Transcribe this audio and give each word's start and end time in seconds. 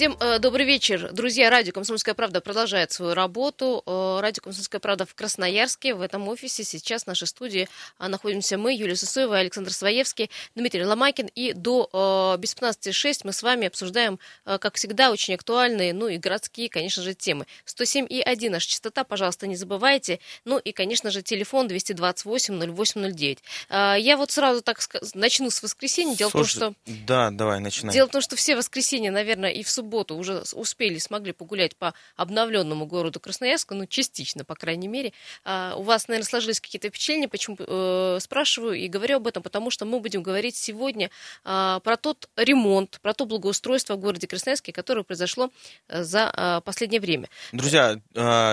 Всем 0.00 0.16
э, 0.18 0.38
добрый 0.38 0.64
вечер. 0.64 1.12
Друзья, 1.12 1.50
радио 1.50 1.74
«Комсомольская 1.74 2.14
правда» 2.14 2.40
продолжает 2.40 2.90
свою 2.90 3.12
работу. 3.12 3.82
Э, 3.84 4.20
радио 4.22 4.42
«Комсомольская 4.42 4.80
правда» 4.80 5.04
в 5.04 5.14
Красноярске. 5.14 5.92
В 5.92 6.00
этом 6.00 6.26
офисе 6.28 6.64
сейчас 6.64 7.02
в 7.02 7.06
нашей 7.06 7.26
студии 7.26 7.68
э, 7.98 8.08
находимся 8.08 8.56
мы, 8.56 8.72
Юлия 8.72 8.96
Сысоева, 8.96 9.36
Александр 9.36 9.74
Своевский, 9.74 10.30
Дмитрий 10.54 10.86
Ломакин. 10.86 11.26
И 11.34 11.52
до 11.52 11.90
э, 11.92 12.40
без 12.40 12.56
15.06 12.56 13.20
мы 13.24 13.34
с 13.34 13.42
вами 13.42 13.66
обсуждаем, 13.66 14.18
э, 14.46 14.56
как 14.56 14.76
всегда, 14.76 15.10
очень 15.10 15.34
актуальные, 15.34 15.92
ну 15.92 16.08
и 16.08 16.16
городские, 16.16 16.70
конечно 16.70 17.02
же, 17.02 17.12
темы. 17.12 17.44
107,1 17.66 18.48
наша 18.48 18.70
частота, 18.70 19.04
пожалуйста, 19.04 19.48
не 19.48 19.56
забывайте. 19.56 20.18
Ну 20.46 20.56
и, 20.56 20.72
конечно 20.72 21.10
же, 21.10 21.20
телефон 21.20 21.66
228-0809. 21.66 23.38
Э, 23.68 23.96
я 23.98 24.16
вот 24.16 24.30
сразу 24.30 24.62
так 24.62 24.78
начну 25.12 25.50
с 25.50 25.62
воскресенья. 25.62 26.16
Дело 26.16 26.30
Слушай, 26.30 26.56
в 26.56 26.58
том, 26.58 26.74
что... 26.86 26.92
Да, 27.06 27.30
давай, 27.30 27.60
начинай. 27.60 27.92
Дело 27.92 28.08
в 28.08 28.12
том, 28.12 28.22
что 28.22 28.36
все 28.36 28.56
воскресенья, 28.56 29.10
наверное, 29.10 29.50
и 29.50 29.62
в 29.62 29.68
субботу 29.68 29.89
субботу 29.90 30.14
уже 30.14 30.42
успели, 30.54 30.98
смогли 30.98 31.32
погулять 31.32 31.76
по 31.76 31.94
обновленному 32.16 32.86
городу 32.86 33.18
Красноярску, 33.18 33.74
ну, 33.74 33.86
частично, 33.86 34.44
по 34.44 34.54
крайней 34.54 34.86
мере. 34.88 35.12
А, 35.44 35.74
у 35.76 35.82
вас, 35.82 36.06
наверное, 36.06 36.28
сложились 36.28 36.60
какие-то 36.60 36.88
впечатления, 36.88 37.26
почему 37.28 37.56
э, 37.58 38.18
спрашиваю 38.20 38.74
и 38.74 38.86
говорю 38.86 39.16
об 39.16 39.26
этом, 39.26 39.42
потому 39.42 39.70
что 39.70 39.84
мы 39.86 39.98
будем 39.98 40.22
говорить 40.22 40.54
сегодня 40.54 41.10
а, 41.44 41.80
про 41.80 41.96
тот 41.96 42.28
ремонт, 42.36 43.00
про 43.02 43.14
то 43.14 43.26
благоустройство 43.26 43.96
в 43.96 43.98
городе 43.98 44.28
Красноярске, 44.28 44.72
которое 44.72 45.02
произошло 45.02 45.50
э, 45.88 46.04
за 46.04 46.30
а, 46.32 46.60
последнее 46.60 47.00
время. 47.00 47.28
Друзья, 47.52 47.98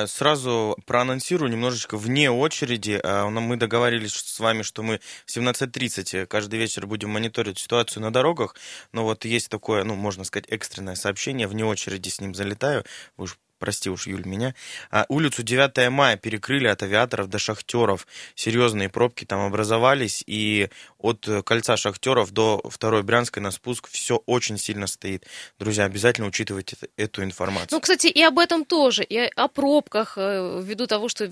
сразу 0.07 0.75
проанонсирую 0.85 1.51
немножечко 1.51 1.97
вне 1.97 2.31
очереди. 2.31 2.99
А, 3.03 3.29
мы 3.29 3.57
договорились 3.57 4.13
с 4.13 4.39
вами, 4.39 4.63
что 4.63 4.81
мы 4.81 4.99
в 5.25 5.37
17.30 5.37 6.25
каждый 6.25 6.57
вечер 6.57 6.87
будем 6.87 7.09
мониторить 7.11 7.59
ситуацию 7.59 8.01
на 8.01 8.11
дорогах, 8.11 8.55
но 8.91 9.03
вот 9.03 9.23
есть 9.25 9.49
такое, 9.49 9.83
ну, 9.83 9.93
можно 9.93 10.23
сказать, 10.23 10.47
экстренное 10.49 10.95
сообщение 10.95 11.26
сообщение, 11.27 11.47
вне 11.47 11.65
очереди 11.65 12.09
с 12.09 12.21
ним 12.21 12.33
залетаю, 12.33 12.85
уж 13.17 13.37
прости 13.59 13.89
уж, 13.89 14.07
Юль, 14.07 14.25
меня. 14.25 14.53
А, 14.91 15.05
улицу 15.09 15.43
9 15.43 15.89
мая 15.89 16.15
перекрыли 16.15 16.67
от 16.67 16.83
авиаторов 16.83 17.27
до 17.27 17.37
шахтеров. 17.39 18.07
Серьезные 18.35 18.87
пробки 18.87 19.25
там 19.25 19.41
образовались, 19.41 20.23
и 20.27 20.69
от 20.99 21.27
кольца 21.45 21.77
шахтеров 21.77 22.31
до 22.31 22.61
второй 22.69 23.03
Брянской 23.03 23.41
на 23.41 23.51
спуск 23.51 23.87
все 23.89 24.21
очень 24.25 24.57
сильно 24.57 24.87
стоит. 24.87 25.25
Друзья, 25.59 25.85
обязательно 25.85 26.27
учитывайте 26.27 26.77
эту 26.95 27.23
информацию. 27.23 27.69
Ну, 27.71 27.81
кстати, 27.81 28.07
и 28.07 28.21
об 28.23 28.39
этом 28.39 28.65
тоже, 28.65 29.03
и 29.03 29.17
о 29.17 29.47
пробках, 29.47 30.13
э, 30.17 30.61
ввиду 30.63 30.87
того, 30.87 31.09
что 31.09 31.27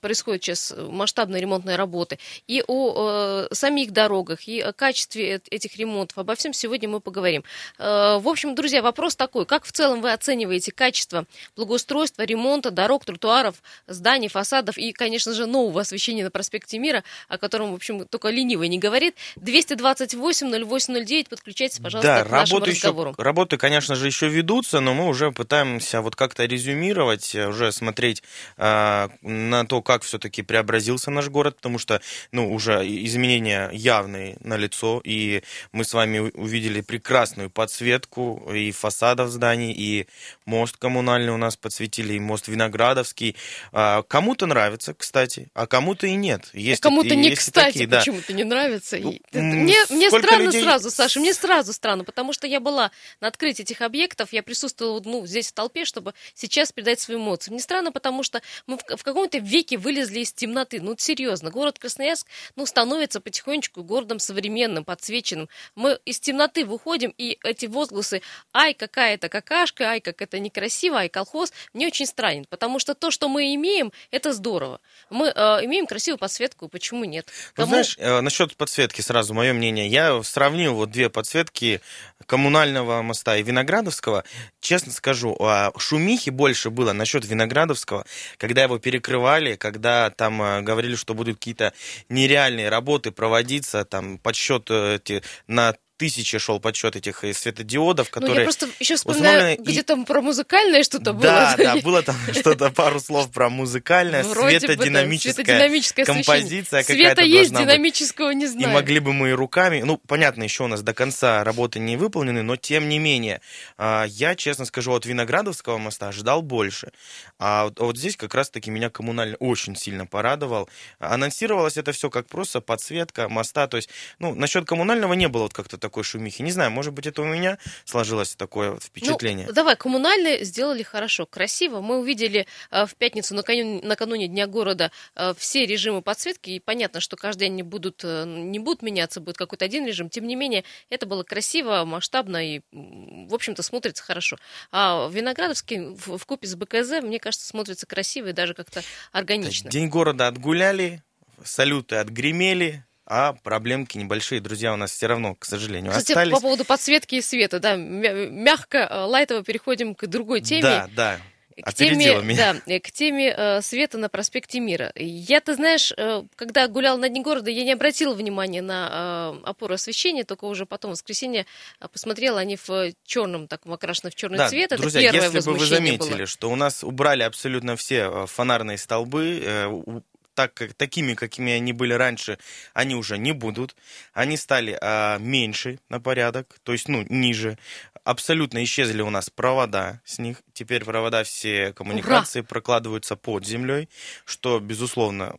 происходит 0.00 0.42
сейчас 0.42 0.74
масштабные 0.76 1.40
ремонтные 1.40 1.76
работы, 1.76 2.18
и 2.46 2.62
о 2.66 3.48
э, 3.50 3.54
самих 3.54 3.92
дорогах, 3.92 4.48
и 4.48 4.60
о 4.60 4.72
качестве 4.72 5.40
этих 5.50 5.76
ремонтов. 5.76 6.18
Обо 6.18 6.34
всем 6.34 6.52
сегодня 6.52 6.88
мы 6.88 7.00
поговорим. 7.00 7.44
Э, 7.78 8.18
в 8.18 8.28
общем, 8.28 8.54
друзья, 8.54 8.82
вопрос 8.82 9.16
такой. 9.16 9.46
Как 9.46 9.64
в 9.64 9.72
целом 9.72 10.00
вы 10.00 10.12
оцениваете 10.12 10.72
качество 10.72 11.26
благоустройства, 11.56 12.22
ремонта 12.22 12.70
дорог, 12.70 13.04
тротуаров, 13.04 13.62
зданий, 13.86 14.28
фасадов 14.28 14.78
и, 14.78 14.92
конечно 14.92 15.32
же, 15.32 15.46
нового 15.46 15.82
освещения 15.82 16.24
на 16.24 16.30
проспекте 16.30 16.78
Мира, 16.78 17.04
о 17.28 17.38
котором, 17.38 17.72
в 17.72 17.74
общем, 17.74 18.06
только 18.06 18.30
ленивый 18.30 18.68
не 18.68 18.78
говорит. 18.78 19.03
228-0809, 19.36 21.28
подключайтесь, 21.28 21.78
пожалуйста, 21.78 22.18
да, 22.18 22.24
к 22.24 22.30
нашему 22.30 22.60
работы 22.60 22.70
разговору. 22.72 23.10
Еще, 23.10 23.22
работы, 23.22 23.56
конечно 23.56 23.94
же, 23.94 24.06
еще 24.06 24.28
ведутся, 24.28 24.80
но 24.80 24.94
мы 24.94 25.06
уже 25.08 25.32
пытаемся 25.32 26.00
вот 26.00 26.16
как-то 26.16 26.44
резюмировать, 26.44 27.34
уже 27.34 27.72
смотреть 27.72 28.22
э, 28.56 29.08
на 29.22 29.66
то, 29.66 29.82
как 29.82 30.02
все-таки 30.02 30.42
преобразился 30.42 31.10
наш 31.10 31.28
город, 31.28 31.56
потому 31.56 31.78
что, 31.78 32.00
ну, 32.32 32.52
уже 32.52 32.86
изменения 33.04 33.70
явные 33.72 34.36
на 34.40 34.56
лицо, 34.56 35.00
и 35.04 35.42
мы 35.72 35.84
с 35.84 35.92
вами 35.94 36.18
увидели 36.18 36.80
прекрасную 36.80 37.50
подсветку 37.50 38.50
и 38.52 38.70
фасадов 38.72 39.30
зданий, 39.30 39.72
и 39.72 40.06
мост 40.46 40.76
коммунальный 40.76 41.32
у 41.32 41.36
нас 41.36 41.56
подсветили, 41.56 42.14
и 42.14 42.20
мост 42.20 42.48
Виноградовский. 42.48 43.36
А, 43.72 44.02
кому-то 44.02 44.46
нравится, 44.46 44.94
кстати, 44.94 45.48
а 45.54 45.66
кому-то 45.66 46.06
и 46.06 46.14
нет. 46.14 46.50
Есть, 46.52 46.80
а 46.80 46.88
кому-то 46.88 47.14
не 47.14 47.34
кстати, 47.34 47.72
такие, 47.72 47.86
да. 47.86 47.98
почему-то 47.98 48.32
не 48.32 48.44
нравится. 48.44 48.93
Ну, 49.00 49.18
мне 49.32 49.76
мне 49.90 50.08
странно 50.08 50.44
людей... 50.44 50.62
сразу, 50.62 50.90
Саша, 50.90 51.20
мне 51.20 51.34
сразу 51.34 51.72
странно, 51.72 52.04
потому 52.04 52.32
что 52.32 52.46
я 52.46 52.60
была 52.60 52.90
на 53.20 53.28
открытии 53.28 53.62
этих 53.62 53.82
объектов, 53.82 54.32
я 54.32 54.42
присутствовала 54.42 55.02
ну, 55.04 55.26
здесь 55.26 55.48
в 55.48 55.52
толпе, 55.52 55.84
чтобы 55.84 56.14
сейчас 56.34 56.72
передать 56.72 57.00
свои 57.00 57.16
эмоции. 57.16 57.50
Мне 57.50 57.60
странно, 57.60 57.92
потому 57.92 58.22
что 58.22 58.40
мы 58.66 58.78
в, 58.78 58.96
в 58.96 59.02
каком-то 59.02 59.38
веке 59.38 59.76
вылезли 59.76 60.20
из 60.20 60.32
темноты. 60.32 60.80
Ну, 60.80 60.94
серьезно, 60.98 61.50
город 61.50 61.78
Красноярск 61.78 62.26
ну, 62.56 62.66
становится 62.66 63.20
потихонечку 63.20 63.82
городом 63.82 64.18
современным, 64.18 64.84
подсвеченным. 64.84 65.48
Мы 65.74 65.98
из 66.04 66.20
темноты 66.20 66.64
выходим, 66.64 67.14
и 67.16 67.38
эти 67.44 67.66
возгласы 67.66 68.22
«Ай, 68.52 68.74
какая 68.74 69.14
это 69.14 69.28
какашка», 69.28 69.84
«Ай, 69.84 70.00
как 70.00 70.22
это 70.22 70.38
некрасиво», 70.38 70.98
«Ай, 70.98 71.08
колхоз», 71.08 71.34
колхоз 71.34 71.52
мне 71.72 71.86
очень 71.86 72.06
странен, 72.06 72.44
потому 72.48 72.78
что 72.78 72.94
то, 72.94 73.10
что 73.10 73.28
мы 73.28 73.54
имеем, 73.54 73.92
это 74.10 74.32
здорово. 74.32 74.80
Мы 75.10 75.28
э, 75.28 75.64
имеем 75.64 75.86
красивую 75.86 76.18
подсветку, 76.18 76.68
почему 76.68 77.04
нет? 77.04 77.28
Кому... 77.54 77.66
Ну, 77.66 77.70
знаешь, 77.70 77.96
э, 77.98 78.20
насчет 78.20 78.56
подсветки 78.56 78.83
сразу 78.92 79.34
мое 79.34 79.52
мнение. 79.52 79.86
Я 79.86 80.22
сравнил 80.22 80.74
вот 80.74 80.90
две 80.90 81.08
подсветки 81.08 81.80
коммунального 82.26 83.02
моста 83.02 83.36
и 83.36 83.42
Виноградовского. 83.42 84.24
Честно 84.60 84.92
скажу, 84.92 85.36
а 85.40 85.72
шумихи 85.76 86.30
больше 86.30 86.70
было 86.70 86.92
насчет 86.92 87.24
Виноградовского, 87.24 88.04
когда 88.38 88.62
его 88.62 88.78
перекрывали, 88.78 89.56
когда 89.56 90.10
там 90.10 90.42
э, 90.42 90.60
говорили, 90.62 90.96
что 90.96 91.14
будут 91.14 91.36
какие-то 91.36 91.72
нереальные 92.08 92.68
работы 92.68 93.10
проводиться, 93.10 93.84
там 93.84 94.18
подсчет 94.18 94.70
э, 94.70 95.00
на 95.46 95.74
тысячи 96.04 96.36
шел 96.38 96.60
подсчет 96.60 96.96
этих 96.96 97.24
э, 97.24 97.32
светодиодов, 97.32 98.10
которые... 98.10 98.34
Ну, 98.34 98.40
я 98.40 98.44
просто 98.44 98.68
еще 98.78 98.96
вспоминаю, 98.96 99.56
где 99.58 99.82
там 99.82 100.04
про 100.04 100.20
музыкальное 100.20 100.82
что-то 100.82 101.14
было. 101.14 101.22
Да, 101.22 101.54
да, 101.56 101.76
было 101.82 102.02
там 102.02 102.16
что-то, 102.32 102.70
пару 102.70 103.00
слов 103.00 103.30
про 103.30 103.48
музыкальное, 103.48 104.22
светодинамическая 104.22 106.04
композиция 106.04 106.82
какая-то 106.82 107.22
есть, 107.22 107.52
динамического 107.52 108.32
не 108.32 108.46
знаю. 108.46 108.68
И 108.68 108.72
могли 108.72 109.00
бы 109.00 109.14
мы 109.14 109.30
и 109.30 109.32
руками... 109.32 109.82
Ну, 109.82 109.96
понятно, 109.96 110.42
еще 110.42 110.64
у 110.64 110.66
нас 110.66 110.82
до 110.82 110.92
конца 110.92 111.42
работы 111.42 111.78
не 111.78 111.96
выполнены, 111.96 112.42
но 112.42 112.56
тем 112.56 112.88
не 112.88 112.98
менее, 112.98 113.40
а, 113.78 114.04
я, 114.04 114.34
честно 114.34 114.66
скажу, 114.66 114.92
от 114.92 115.06
Виноградовского 115.06 115.78
моста 115.78 116.12
ждал 116.12 116.42
больше. 116.42 116.92
А 117.38 117.70
вот 117.78 117.96
здесь 117.96 118.16
как 118.16 118.34
раз-таки 118.34 118.70
меня 118.70 118.90
коммунально 118.90 119.36
очень 119.36 119.74
сильно 119.74 120.06
порадовал. 120.06 120.68
Анонсировалось 120.98 121.78
это 121.78 121.92
все 121.92 122.10
как 122.10 122.26
просто 122.26 122.60
подсветка 122.60 123.30
моста, 123.30 123.66
то 123.68 123.78
есть, 123.78 123.88
ну, 124.18 124.34
насчет 124.34 124.66
коммунального 124.66 125.14
не 125.14 125.28
было 125.28 125.44
вот 125.44 125.54
как-то 125.54 125.78
такой 125.94 126.02
шумихи. 126.02 126.42
Не 126.42 126.50
знаю, 126.50 126.72
может 126.72 126.92
быть, 126.92 127.06
это 127.06 127.22
у 127.22 127.24
меня 127.24 127.56
сложилось 127.84 128.34
такое 128.34 128.72
вот 128.72 128.82
впечатление. 128.82 129.46
Ну, 129.46 129.52
давай, 129.52 129.76
коммунальные 129.76 130.44
сделали 130.44 130.82
хорошо, 130.82 131.24
красиво. 131.24 131.80
Мы 131.80 131.98
увидели 131.98 132.48
э, 132.72 132.86
в 132.86 132.96
пятницу, 132.96 133.32
накануне, 133.36 133.80
накануне 133.80 134.26
Дня 134.26 134.48
города, 134.48 134.90
э, 135.14 135.34
все 135.38 135.66
режимы 135.66 136.02
подсветки. 136.02 136.50
И 136.50 136.58
понятно, 136.58 136.98
что 136.98 137.16
каждый 137.16 137.42
день 137.44 137.54
не 137.54 137.62
будут, 137.62 138.00
э, 138.02 138.24
не 138.26 138.58
будут 138.58 138.82
меняться, 138.82 139.20
будет 139.20 139.36
какой-то 139.36 139.64
один 139.64 139.86
режим. 139.86 140.10
Тем 140.10 140.26
не 140.26 140.34
менее, 140.34 140.64
это 140.90 141.06
было 141.06 141.22
красиво, 141.22 141.84
масштабно 141.84 142.44
и, 142.44 142.62
в 142.72 143.32
общем-то, 143.32 143.62
смотрится 143.62 144.02
хорошо. 144.02 144.36
А 144.72 145.08
Виноградовский 145.08 145.94
в, 145.94 146.18
в 146.18 146.26
купе 146.26 146.48
с 146.48 146.56
БКЗ, 146.56 147.04
мне 147.04 147.20
кажется, 147.20 147.46
смотрится 147.46 147.86
красиво 147.86 148.28
и 148.28 148.32
даже 148.32 148.54
как-то 148.54 148.82
органично. 149.12 149.70
День 149.70 149.88
города 149.88 150.26
отгуляли, 150.26 151.04
салюты 151.44 151.96
отгремели, 151.96 152.84
а 153.06 153.34
проблемки 153.34 153.98
небольшие, 153.98 154.40
друзья, 154.40 154.72
у 154.72 154.76
нас 154.76 154.90
все 154.92 155.06
равно, 155.06 155.34
к 155.34 155.44
сожалению, 155.44 155.92
Кстати, 155.92 156.12
остались. 156.12 156.32
по 156.32 156.40
поводу 156.40 156.64
подсветки 156.64 157.16
и 157.16 157.20
света, 157.20 157.60
да, 157.60 157.76
мягко, 157.76 158.78
э, 158.78 159.04
лайтово 159.04 159.42
переходим 159.42 159.94
к 159.94 160.06
другой 160.06 160.40
теме. 160.40 160.62
Да, 160.62 160.88
да. 160.94 161.20
К 161.62 161.72
теме, 161.72 162.20
меня. 162.22 162.56
да, 162.66 162.80
к 162.80 162.90
теме 162.90 163.32
э, 163.36 163.62
света 163.62 163.96
на 163.96 164.08
проспекте 164.08 164.58
Мира. 164.58 164.90
Я, 164.96 165.40
ты 165.40 165.54
знаешь, 165.54 165.92
э, 165.96 166.24
когда 166.34 166.66
гулял 166.66 166.98
на 166.98 167.08
Дне 167.08 167.22
города, 167.22 167.48
я 167.48 167.62
не 167.62 167.72
обратила 167.72 168.12
внимания 168.12 168.60
на 168.60 169.38
э, 169.44 169.48
опору 169.48 169.74
освещения, 169.74 170.24
только 170.24 170.46
уже 170.46 170.66
потом 170.66 170.90
в 170.90 170.94
воскресенье 170.94 171.46
э, 171.80 171.86
посмотрела, 171.86 172.40
они 172.40 172.56
в 172.56 172.92
черном, 173.04 173.46
таком 173.46 173.72
окрашены 173.72 174.10
в 174.10 174.16
черный 174.16 174.38
да, 174.38 174.48
цвет. 174.48 174.70
Друзья, 174.70 175.02
Это 175.02 175.12
первое 175.12 175.36
если 175.36 175.50
бы 175.50 175.56
вы 175.56 175.66
заметили, 175.66 176.16
было. 176.16 176.26
что 176.26 176.50
у 176.50 176.56
нас 176.56 176.82
убрали 176.82 177.22
абсолютно 177.22 177.76
все 177.76 178.10
э, 178.10 178.26
фонарные 178.26 178.76
столбы, 178.76 180.02
так, 180.34 180.54
как, 180.54 180.74
такими, 180.74 181.14
какими 181.14 181.52
они 181.52 181.72
были 181.72 181.94
раньше, 181.94 182.38
они 182.72 182.94
уже 182.94 183.18
не 183.18 183.32
будут. 183.32 183.76
Они 184.12 184.36
стали 184.36 184.76
а, 184.80 185.18
меньше 185.18 185.78
на 185.88 186.00
порядок, 186.00 186.58
то 186.62 186.72
есть, 186.72 186.88
ну, 186.88 187.04
ниже. 187.08 187.58
Абсолютно 188.04 188.62
исчезли 188.62 189.00
у 189.00 189.10
нас 189.10 189.30
провода 189.30 190.00
с 190.04 190.18
них. 190.18 190.42
Теперь 190.52 190.84
провода 190.84 191.24
все 191.24 191.72
коммуникации 191.72 192.40
Ура! 192.40 192.48
прокладываются 192.48 193.16
под 193.16 193.46
землей, 193.46 193.88
что, 194.26 194.60
безусловно, 194.60 195.36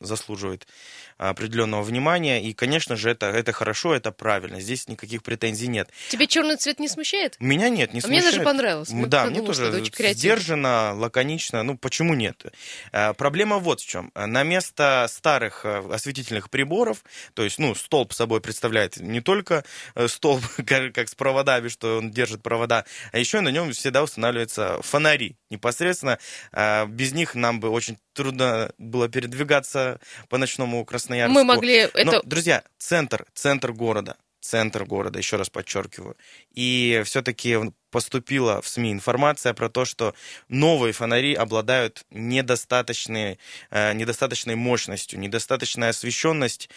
заслуживает 0.00 0.66
определенного 1.20 1.82
внимания. 1.82 2.42
И, 2.42 2.54
конечно 2.54 2.96
же, 2.96 3.10
это, 3.10 3.26
это 3.26 3.52
хорошо, 3.52 3.94
это 3.94 4.10
правильно. 4.10 4.60
Здесь 4.60 4.88
никаких 4.88 5.22
претензий 5.22 5.68
нет. 5.68 5.90
Тебе 6.08 6.26
черный 6.26 6.56
цвет 6.56 6.80
не 6.80 6.88
смущает? 6.88 7.36
Меня 7.40 7.68
нет, 7.68 7.92
не 7.92 8.00
а 8.00 8.02
смущает. 8.02 8.22
Мне 8.22 8.32
даже 8.32 8.42
понравилось. 8.42 8.88
Да, 8.90 9.26
мне 9.26 9.42
тоже 9.42 9.84
сдержанно, 10.12 10.94
лаконично. 10.94 11.62
Ну, 11.62 11.76
почему 11.76 12.14
нет? 12.14 12.44
А, 12.92 13.12
проблема 13.12 13.58
вот 13.58 13.80
в 13.80 13.86
чем. 13.86 14.10
на 14.14 14.42
место 14.42 15.06
старых 15.08 15.64
э, 15.64 15.82
осветительных 15.92 16.48
приборов, 16.48 17.04
то 17.34 17.44
есть, 17.44 17.58
ну, 17.58 17.74
столб 17.74 18.12
собой 18.12 18.40
представляет 18.40 18.96
не 18.96 19.20
только 19.20 19.64
э, 19.94 20.08
столб, 20.08 20.42
как 20.66 21.08
с 21.08 21.14
проводами, 21.14 21.68
что 21.68 21.98
он 21.98 22.10
держит 22.10 22.42
провода, 22.42 22.84
а 23.12 23.18
еще 23.18 23.40
на 23.40 23.50
нем 23.50 23.72
всегда 23.72 24.02
устанавливаются 24.02 24.80
фонари. 24.82 25.36
Непосредственно 25.50 26.18
без 26.86 27.12
них 27.12 27.34
нам 27.34 27.58
бы 27.58 27.70
очень 27.70 27.98
трудно 28.20 28.70
было 28.76 29.08
передвигаться 29.08 29.98
по 30.28 30.36
ночному 30.36 30.84
Красноярску. 30.84 31.32
Мы 31.32 31.42
могли 31.42 31.88
Но, 31.94 32.00
это... 32.18 32.20
Друзья, 32.24 32.62
центр, 32.76 33.24
центр 33.34 33.72
города, 33.72 34.16
центр 34.40 34.84
города, 34.84 35.18
еще 35.18 35.36
раз 35.36 35.48
подчеркиваю. 35.48 36.18
И 36.54 37.00
все-таки 37.06 37.56
поступила 37.90 38.60
в 38.60 38.68
СМИ 38.68 38.92
информация 38.92 39.54
про 39.54 39.70
то, 39.70 39.86
что 39.86 40.14
новые 40.48 40.92
фонари 40.92 41.32
обладают 41.32 42.04
недостаточной, 42.10 43.38
э, 43.70 43.94
недостаточной 43.94 44.54
мощностью, 44.54 45.18
недостаточная 45.18 45.88
освещенность 45.88 46.68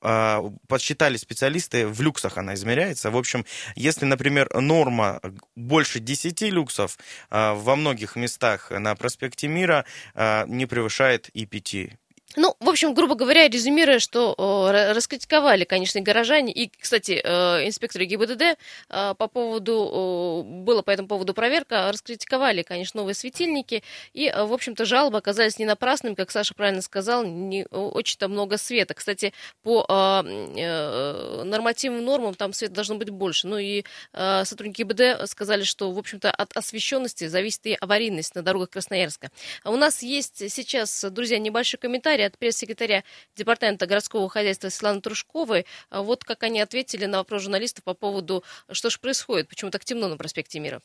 подсчитали 0.00 1.16
специалисты, 1.16 1.86
в 1.86 2.00
люксах 2.00 2.38
она 2.38 2.54
измеряется. 2.54 3.10
В 3.10 3.16
общем, 3.16 3.44
если, 3.74 4.04
например, 4.04 4.48
норма 4.54 5.20
больше 5.56 6.00
10 6.00 6.42
люксов 6.42 6.98
э, 7.30 7.52
во 7.52 7.76
многих 7.76 8.16
местах 8.16 8.70
на 8.70 8.94
проспекте 8.94 9.48
Мира 9.48 9.84
не 10.14 10.66
превышает 10.66 11.28
и 11.30 11.46
5 11.46 11.98
ну, 12.36 12.56
в 12.60 12.68
общем, 12.68 12.94
грубо 12.94 13.14
говоря, 13.16 13.48
резюмируя, 13.48 13.98
что 13.98 14.34
о, 14.38 14.70
раскритиковали, 14.94 15.64
конечно, 15.64 16.00
горожане, 16.00 16.52
и, 16.52 16.70
кстати, 16.70 17.20
э, 17.22 17.66
инспекторы 17.66 18.04
ГИБДД 18.04 18.42
э, 18.42 19.14
по 19.18 19.26
поводу, 19.26 19.74
о, 19.76 20.42
была 20.44 20.82
по 20.82 20.90
этому 20.90 21.08
поводу 21.08 21.34
проверка, 21.34 21.90
раскритиковали, 21.90 22.62
конечно, 22.62 23.00
новые 23.00 23.14
светильники, 23.14 23.82
и, 24.12 24.28
э, 24.28 24.44
в 24.44 24.52
общем-то, 24.52 24.84
жалобы 24.84 25.18
оказались 25.18 25.58
не 25.58 25.64
напрасными, 25.64 26.14
как 26.14 26.30
Саша 26.30 26.54
правильно 26.54 26.82
сказал, 26.82 27.24
не 27.24 27.66
очень-то 27.66 28.28
много 28.28 28.58
света. 28.58 28.94
Кстати, 28.94 29.32
по 29.62 29.84
э, 29.88 31.42
нормативным 31.44 32.04
нормам 32.04 32.34
там 32.34 32.52
света 32.52 32.74
должно 32.74 32.94
быть 32.94 33.10
больше. 33.10 33.48
Ну 33.48 33.58
и 33.58 33.84
э, 34.12 34.44
сотрудники 34.44 34.82
ГИБДД 34.82 35.28
сказали, 35.28 35.64
что, 35.64 35.90
в 35.90 35.98
общем-то, 35.98 36.30
от 36.30 36.56
освещенности 36.56 37.26
зависит 37.26 37.66
и 37.66 37.76
аварийность 37.80 38.34
на 38.34 38.42
дорогах 38.42 38.70
Красноярска. 38.70 39.30
У 39.64 39.76
нас 39.76 40.02
есть 40.02 40.50
сейчас, 40.50 41.04
друзья, 41.10 41.38
небольшой 41.38 41.78
комментарий 41.78 42.19
комментарий 42.20 42.26
от 42.26 42.38
пресс-секретаря 42.38 43.02
Департамента 43.36 43.86
городского 43.86 44.28
хозяйства 44.28 44.68
Светланы 44.68 45.00
Трушковой. 45.00 45.66
А 45.90 46.02
вот 46.02 46.24
как 46.24 46.42
они 46.42 46.60
ответили 46.60 47.06
на 47.06 47.18
вопрос 47.18 47.42
журналистов 47.42 47.84
по 47.84 47.94
поводу, 47.94 48.44
что 48.70 48.90
же 48.90 48.98
происходит, 48.98 49.48
почему 49.48 49.70
так 49.70 49.84
темно 49.84 50.08
на 50.08 50.16
проспекте 50.16 50.60
Мира. 50.60 50.80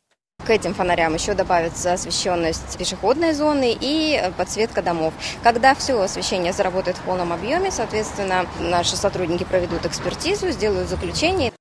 К 0.46 0.50
этим 0.50 0.74
фонарям 0.74 1.14
еще 1.14 1.34
добавится 1.34 1.94
освещенность 1.94 2.78
пешеходной 2.78 3.34
зоны 3.34 3.76
и 3.80 4.22
подсветка 4.38 4.82
домов. 4.82 5.14
Когда 5.44 5.74
все 5.76 6.00
освещение 6.00 6.54
заработает 6.54 6.98
в 6.98 7.04
полном 7.04 7.32
объеме, 7.32 7.72
соответственно, 7.72 8.46
наши 8.60 8.96
сотрудники 8.96 9.46
проведут 9.46 9.86
экспертизу, 9.86 10.52
сделают 10.52 10.90
заключение. 10.90 11.55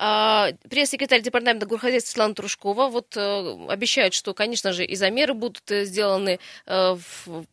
А, 0.00 0.52
пресс-секретарь 0.70 1.22
департамента 1.22 1.66
горхозяйства 1.66 2.10
Светлана 2.10 2.34
Трушкова 2.34 2.86
вот 2.86 3.16
э, 3.16 3.66
обещает, 3.68 4.14
что, 4.14 4.32
конечно 4.32 4.72
же, 4.72 4.84
и 4.84 4.94
замеры 4.94 5.34
будут 5.34 5.68
э, 5.72 5.84
сделаны 5.84 6.38
э, 6.66 6.96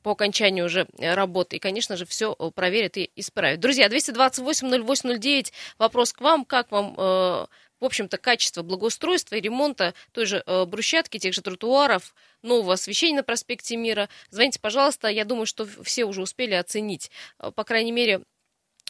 по 0.04 0.12
окончанию 0.12 0.66
уже 0.66 0.86
работы, 1.00 1.56
и, 1.56 1.60
конечно 1.60 1.98
же, 1.98 2.06
все 2.06 2.36
проверят 2.54 2.98
и 2.98 3.10
исправят. 3.16 3.60
Друзья, 3.62 3.88
228-08-09, 3.88 5.52
вопрос 5.80 6.14
к 6.14 6.22
вам, 6.22 6.46
как 6.46 6.72
вам 6.72 6.96
в 6.96 7.84
общем-то, 7.84 8.18
качество 8.18 8.62
благоустройства 8.62 9.36
и 9.36 9.42
ремонта 9.42 9.94
той 10.14 10.26
же 10.26 10.44
брусчатки, 10.68 11.20
тех 11.20 11.34
же 11.34 11.42
тротуаров, 11.42 12.16
нового 12.42 12.74
освещения 12.74 13.18
на 13.18 13.24
проспекте 13.24 13.76
Мира. 13.76 14.08
Звоните, 14.30 14.60
пожалуйста. 14.62 15.10
Я 15.10 15.26
думаю, 15.26 15.46
что 15.46 15.68
все 15.84 16.06
уже 16.06 16.22
успели 16.22 16.54
оценить. 16.54 17.12
По 17.38 17.64
крайней 17.66 17.92
мере, 17.92 18.22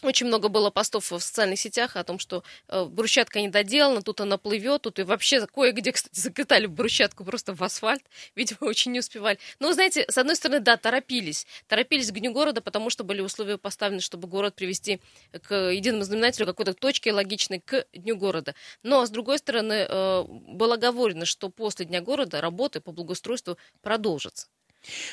очень 0.02 0.26
много 0.26 0.48
было 0.48 0.70
постов 0.70 1.10
в 1.10 1.20
социальных 1.20 1.58
сетях 1.58 1.96
о 1.96 2.04
том, 2.04 2.18
что 2.18 2.44
э, 2.68 2.84
брусчатка 2.84 3.40
не 3.40 3.48
доделана, 3.48 4.02
тут 4.02 4.20
она 4.20 4.36
плывет, 4.36 4.82
тут 4.82 4.98
и 4.98 5.02
вообще 5.02 5.46
кое-где, 5.46 5.92
кстати, 5.92 6.14
закатали 6.18 6.66
брусчатку 6.66 7.24
просто 7.24 7.54
в 7.54 7.62
асфальт, 7.62 8.02
видимо, 8.34 8.58
очень 8.68 8.92
не 8.92 8.98
успевали. 9.00 9.38
Но, 9.58 9.72
знаете, 9.72 10.04
с 10.08 10.18
одной 10.18 10.36
стороны, 10.36 10.60
да, 10.60 10.76
торопились. 10.76 11.46
Торопились 11.66 12.10
к 12.10 12.14
Дню 12.14 12.32
города, 12.32 12.60
потому 12.60 12.90
что 12.90 13.04
были 13.04 13.22
условия 13.22 13.56
поставлены, 13.56 14.00
чтобы 14.02 14.28
город 14.28 14.54
привести 14.54 15.00
к 15.42 15.54
единому 15.70 16.04
знаменателю 16.04 16.46
какой-то 16.46 16.74
точки 16.74 17.08
логичной 17.08 17.60
к 17.60 17.86
Дню 17.94 18.16
города. 18.16 18.54
Но, 18.82 19.06
с 19.06 19.10
другой 19.10 19.38
стороны, 19.38 19.86
э, 19.88 20.24
было 20.28 20.74
оговорено, 20.74 21.24
что 21.24 21.48
после 21.48 21.86
Дня 21.86 22.02
города 22.02 22.40
работы 22.42 22.80
по 22.80 22.92
благоустройству 22.92 23.56
продолжатся. 23.80 24.46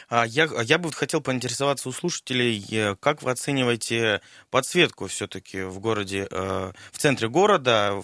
А, 0.09 0.25
я, 0.25 0.49
я 0.63 0.77
бы 0.77 0.91
хотел 0.91 1.21
поинтересоваться 1.21 1.89
у 1.89 1.91
слушателей, 1.91 2.63
э, 2.71 2.95
как 2.99 3.21
вы 3.23 3.31
оцениваете 3.31 4.21
подсветку 4.49 5.07
все-таки 5.07 5.63
в 5.63 5.79
городе, 5.79 6.27
э, 6.29 6.71
в 6.91 6.97
центре 6.97 7.29
города? 7.29 8.01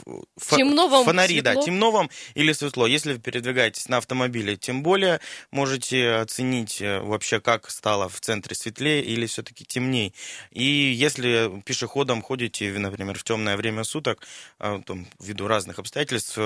Темно 0.50 0.88
вам, 0.88 1.06
Фонари, 1.06 1.36
светло? 1.36 1.54
да, 1.54 1.62
темно 1.62 1.92
вам 1.92 2.10
или 2.36 2.52
светло? 2.54 2.88
Если 2.88 3.14
вы 3.14 3.20
передвигаетесь 3.20 3.88
на 3.90 3.98
автомобиле, 3.98 4.58
тем 4.58 4.84
более 4.84 5.20
можете 5.52 6.16
оценить 6.16 6.82
э, 6.82 7.00
вообще, 7.00 7.40
как 7.40 7.70
стало 7.70 8.10
в 8.10 8.20
центре 8.20 8.56
светлее 8.56 9.04
или 9.04 9.26
все-таки 9.26 9.66
темней. 9.66 10.14
И 10.52 10.64
если 10.64 11.62
пешеходом 11.66 12.22
ходите, 12.22 12.72
например, 12.72 13.18
в 13.18 13.24
темное 13.24 13.58
время 13.58 13.84
суток, 13.84 14.26
там, 14.58 15.08
ввиду 15.20 15.48
разных 15.48 15.80
обстоятельств, 15.80 16.38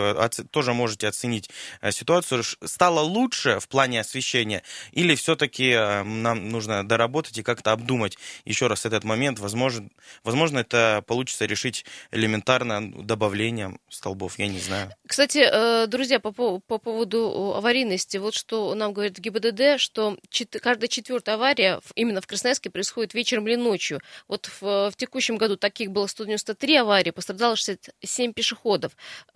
тоже 0.51 0.73
можете 0.73 1.07
оценить 1.07 1.49
ситуацию. 1.91 2.43
Стало 2.43 3.01
лучше 3.01 3.59
в 3.59 3.67
плане 3.67 4.01
освещения 4.01 4.63
или 4.91 5.12
или 5.13 5.15
все-таки 5.15 5.69
э, 5.69 6.03
нам 6.03 6.49
нужно 6.49 6.87
доработать 6.87 7.37
и 7.37 7.43
как-то 7.43 7.71
обдумать 7.71 8.17
еще 8.45 8.67
раз 8.67 8.85
этот 8.85 9.03
момент? 9.03 9.39
Возможно, 9.39 9.89
возможно, 10.23 10.59
это 10.59 11.03
получится 11.05 11.45
решить 11.45 11.85
элементарно 12.11 12.91
добавлением 12.91 13.79
столбов, 13.89 14.39
я 14.39 14.47
не 14.47 14.59
знаю. 14.59 14.91
Кстати, 15.07 15.39
э, 15.39 15.87
друзья, 15.87 16.19
по, 16.19 16.31
по 16.31 16.77
поводу 16.77 17.53
аварийности, 17.55 18.17
вот 18.17 18.33
что 18.33 18.73
нам 18.75 18.93
говорит 18.93 19.19
ГИБДД, 19.19 19.79
что 19.79 20.17
каждая 20.61 20.87
четвертая 20.87 21.35
авария 21.35 21.79
именно 21.95 22.21
в 22.21 22.27
Красноярске 22.27 22.69
происходит 22.69 23.13
вечером 23.13 23.47
или 23.47 23.55
ночью. 23.55 24.01
Вот 24.27 24.49
в, 24.59 24.91
в 24.91 24.93
текущем 24.97 25.37
году 25.37 25.57
таких 25.57 25.91
было 25.91 26.07
193 26.07 26.77
аварии, 26.77 27.11
пострадало 27.11 27.55
67 27.55 28.33
пешеходов. 28.33 28.93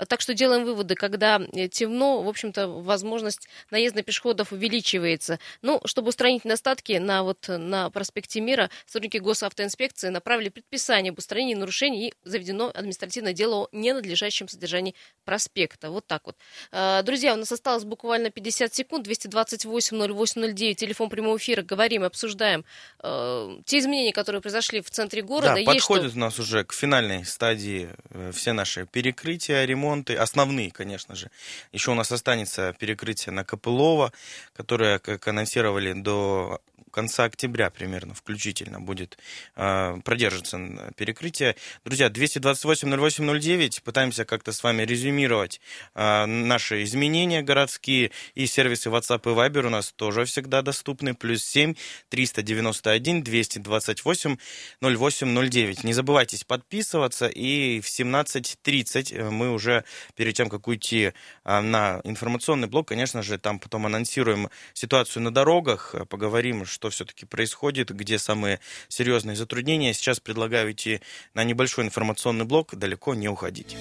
Так 0.07 0.21
что 0.21 0.33
делаем 0.33 0.65
выводы, 0.65 0.95
когда 0.95 1.39
э, 1.53 1.67
темно, 1.67 2.23
в 2.23 2.29
общем-то, 2.29 2.67
возможность 2.67 3.47
наезда 3.69 4.01
пешеходов 4.01 4.51
увеличивается. 4.51 5.39
Ну, 5.61 5.81
чтобы 5.85 6.09
устранить 6.09 6.45
недостатки 6.45 6.93
на, 6.93 7.23
вот, 7.23 7.45
на 7.47 7.89
проспекте 7.89 8.41
Мира, 8.41 8.69
сотрудники 8.85 9.17
госавтоинспекции 9.17 10.09
направили 10.09 10.49
предписание 10.49 11.11
об 11.11 11.17
устранении 11.17 11.55
нарушений 11.55 12.09
и 12.09 12.13
заведено 12.23 12.71
административное 12.73 13.33
дело 13.33 13.65
о 13.65 13.69
ненадлежащем 13.71 14.47
содержании 14.47 14.95
проспекта. 15.25 15.89
Вот 15.89 16.05
так 16.07 16.25
вот. 16.25 16.37
А, 16.71 17.01
друзья, 17.01 17.33
у 17.33 17.37
нас 17.37 17.51
осталось 17.51 17.83
буквально 17.83 18.29
50 18.29 18.73
секунд. 18.73 19.03
228 19.03 19.97
08 19.97 20.75
телефон 20.75 21.09
прямого 21.09 21.37
эфира. 21.37 21.61
Говорим, 21.61 22.03
обсуждаем 22.03 22.65
э, 23.01 23.59
те 23.65 23.79
изменения, 23.79 24.13
которые 24.13 24.41
произошли 24.41 24.81
в 24.81 24.89
центре 24.89 25.21
города. 25.21 25.55
Да, 25.55 25.61
подходит 25.63 26.11
что... 26.11 26.17
у 26.17 26.21
нас 26.21 26.39
уже 26.39 26.63
к 26.63 26.73
финальной 26.73 27.25
стадии 27.25 27.89
э, 28.09 28.31
все 28.33 28.53
наши 28.53 28.85
перекрытия, 28.85 29.65
ремонты. 29.65 30.15
Основные, 30.15 30.71
конечно 30.71 31.15
же. 31.15 31.29
Еще 31.71 31.91
у 31.91 31.93
нас 31.93 32.11
останется 32.11 32.75
перекрытие 32.79 33.33
на 33.33 33.43
Копылова, 33.43 34.11
которое, 34.53 34.99
как 34.99 35.27
анонсировали, 35.27 35.46
анонсировали 35.47 35.93
до 35.93 36.59
конца 36.97 37.25
октября 37.25 37.69
примерно 37.69 38.15
включительно 38.15 38.81
будет 38.81 39.19
э, 39.55 39.97
продержится 40.03 40.57
перекрытие. 40.95 41.55
Друзья, 41.85 42.07
228-08-09, 42.07 43.83
пытаемся 43.83 44.25
как-то 44.25 44.51
с 44.51 44.63
вами 44.63 44.81
резюмировать 44.81 45.61
э, 45.93 46.25
наши 46.25 46.81
изменения 46.81 47.43
городские, 47.43 48.09
и 48.33 48.47
сервисы 48.47 48.89
WhatsApp 48.89 49.21
и 49.31 49.35
Viber 49.35 49.67
у 49.67 49.69
нас 49.69 49.91
тоже 49.91 50.25
всегда 50.25 50.63
доступны, 50.63 51.13
плюс 51.13 51.43
7 51.43 51.75
391 52.09 53.21
228 53.21 54.37
0809. 54.81 55.83
Не 55.83 55.93
забывайте 55.93 56.43
подписываться, 56.47 57.27
и 57.27 57.79
в 57.79 57.85
17.30 57.85 59.29
мы 59.29 59.51
уже 59.51 59.83
перед 60.15 60.33
тем, 60.33 60.49
как 60.49 60.67
уйти 60.67 61.13
э, 61.45 61.59
на 61.61 62.01
информационный 62.05 62.67
блок, 62.67 62.87
конечно 62.87 63.21
же, 63.21 63.37
там 63.37 63.59
потом 63.59 63.85
анонсируем 63.85 64.49
ситуацию 64.73 65.21
на 65.21 65.31
дорогах, 65.31 65.93
поговорим, 66.09 66.65
что 66.65 66.86
что 66.91 67.05
все-таки 67.05 67.25
происходит, 67.25 67.89
где 67.89 68.17
самые 68.17 68.59
серьезные 68.87 69.35
затруднения. 69.35 69.93
Сейчас 69.93 70.19
предлагаю 70.19 70.71
идти 70.71 71.01
на 71.33 71.43
небольшой 71.43 71.85
информационный 71.85 72.45
блок, 72.45 72.75
далеко 72.75 73.15
не 73.15 73.27
уходить. 73.27 73.75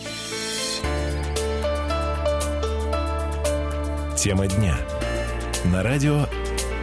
Тема 4.19 4.47
дня. 4.47 4.79
На 5.67 5.83
радио 5.83 6.27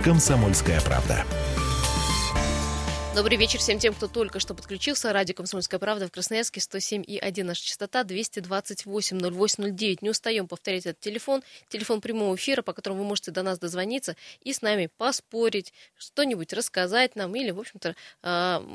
«Комсомольская 0.04 0.80
правда». 0.82 1.26
Добрый 3.16 3.38
вечер 3.38 3.60
всем 3.60 3.78
тем, 3.78 3.94
кто 3.94 4.08
только 4.08 4.40
что 4.40 4.56
подключился. 4.56 5.14
Радио 5.14 5.36
«Комсомольская 5.36 5.80
правда» 5.80 6.08
в 6.08 6.12
Красноярске, 6.12 6.60
107 6.60 7.04
и 7.06 7.20
1 7.20 7.46
наша 7.46 7.64
частота, 7.64 8.02
228-08-09. 8.02 10.00
Не 10.02 10.10
устаем 10.10 10.48
повторять 10.48 10.88
этот 10.88 11.00
телефон, 11.00 11.44
телефон 11.70 12.02
прямого 12.02 12.36
эфира, 12.36 12.64
по 12.64 12.74
которому 12.74 13.04
вы 13.04 13.08
можете 13.08 13.30
до 13.30 13.44
нас 13.44 13.60
дозвониться 13.60 14.16
и 14.42 14.52
с 14.52 14.64
нами 14.64 14.90
поспорить, 14.98 15.74
что-нибудь 15.96 16.54
рассказать 16.54 17.16
нам 17.16 17.36
или, 17.36 17.52
в 17.52 17.60
общем-то, 17.60 17.96
а, 18.24 18.66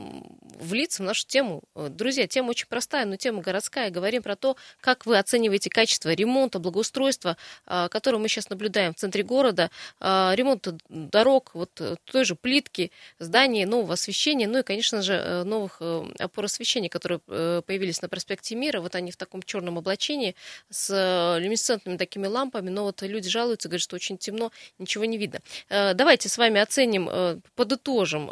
влиться 0.60 1.02
в 1.02 1.06
нашу 1.06 1.26
тему. 1.26 1.64
Друзья, 1.74 2.28
тема 2.28 2.50
очень 2.50 2.68
простая, 2.68 3.06
но 3.06 3.16
тема 3.16 3.42
городская. 3.42 3.90
Говорим 3.90 4.22
про 4.22 4.36
то, 4.36 4.56
как 4.80 5.04
вы 5.04 5.18
оцениваете 5.18 5.68
качество 5.68 6.14
ремонта, 6.14 6.60
благоустройства, 6.60 7.36
а, 7.66 7.88
которое 7.88 8.18
мы 8.18 8.28
сейчас 8.28 8.50
наблюдаем 8.50 8.94
в 8.94 8.98
центре 8.98 9.24
города, 9.24 9.72
а, 9.98 10.32
ремонт 10.36 10.68
дорог, 10.88 11.50
вот 11.54 11.98
той 12.04 12.24
же 12.24 12.36
плитки, 12.36 12.92
здания, 13.18 13.66
нового 13.66 13.94
освещения, 13.94 14.27
освещения, 14.28 14.48
ну 14.48 14.58
и, 14.58 14.62
конечно 14.62 15.02
же, 15.02 15.14
э, 15.14 15.44
новых 15.44 15.78
э, 15.80 16.04
опор 16.18 16.44
освещения, 16.44 16.88
которые 16.88 17.20
э, 17.28 17.62
появились 17.66 18.02
на 18.02 18.08
проспекте 18.08 18.54
Мира. 18.56 18.80
Вот 18.80 18.94
они 18.94 19.10
в 19.10 19.16
таком 19.16 19.42
черном 19.42 19.78
облачении 19.78 20.34
с 20.70 21.38
люминесцентными 21.40 21.96
такими 21.96 22.26
лампами, 22.26 22.70
но 22.70 22.84
вот 22.84 23.02
люди 23.02 23.28
жалуются, 23.28 23.68
говорят, 23.68 23.82
что 23.82 23.96
очень 23.96 24.18
темно, 24.18 24.50
ничего 24.78 25.04
не 25.04 25.18
видно. 25.18 25.40
Давайте 25.68 26.28
с 26.28 26.38
вами 26.38 26.60
оценим, 26.60 27.08
подытожим 27.54 28.28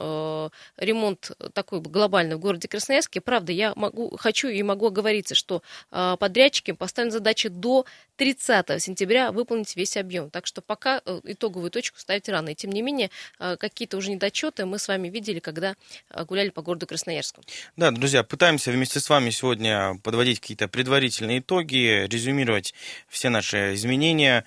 ремонт 0.76 1.31
такой 1.53 1.81
глобальный 1.81 2.37
в 2.37 2.41
городе 2.41 2.69
Красноярске. 2.69 3.21
Правда, 3.21 3.53
я 3.53 3.73
могу, 3.75 4.17
хочу 4.17 4.49
и 4.49 4.62
могу 4.62 4.87
оговориться, 4.87 5.35
что 5.35 5.62
подрядчики 5.91 6.73
поставили 6.73 7.11
задачи 7.11 7.49
до 7.49 7.85
30 8.17 8.83
сентября 8.83 9.33
выполнить 9.33 9.76
весь 9.76 9.97
объем. 9.97 10.31
Так 10.31 10.47
что 10.47 10.61
пока 10.61 11.00
итоговую 11.25 11.71
точку 11.71 11.99
ставить 11.99 12.29
рано. 12.29 12.50
И 12.50 12.55
тем 12.55 12.73
не 12.73 12.83
менее, 12.83 13.11
какие-то 13.38 13.97
уже 13.97 14.11
недочеты 14.11 14.67
мы 14.67 14.79
с 14.79 14.88
вами 14.88 15.09
видели, 15.09 15.38
когда 15.38 15.67
Э, 15.67 15.86
гуляли 16.25 16.50
по 16.50 16.62
городу 16.62 16.87
Красноярску. 16.87 17.43
Да, 17.76 17.90
друзья, 17.90 18.23
пытаемся 18.23 18.71
вместе 18.71 19.00
с 19.00 19.09
вами 19.09 19.31
сегодня 19.31 19.99
подводить 20.02 20.40
какие-то 20.40 20.69
предварительные 20.69 21.40
итоги, 21.40 22.07
резюмировать 22.07 22.75
все 23.09 23.28
наши 23.28 23.75
изменения. 23.75 24.45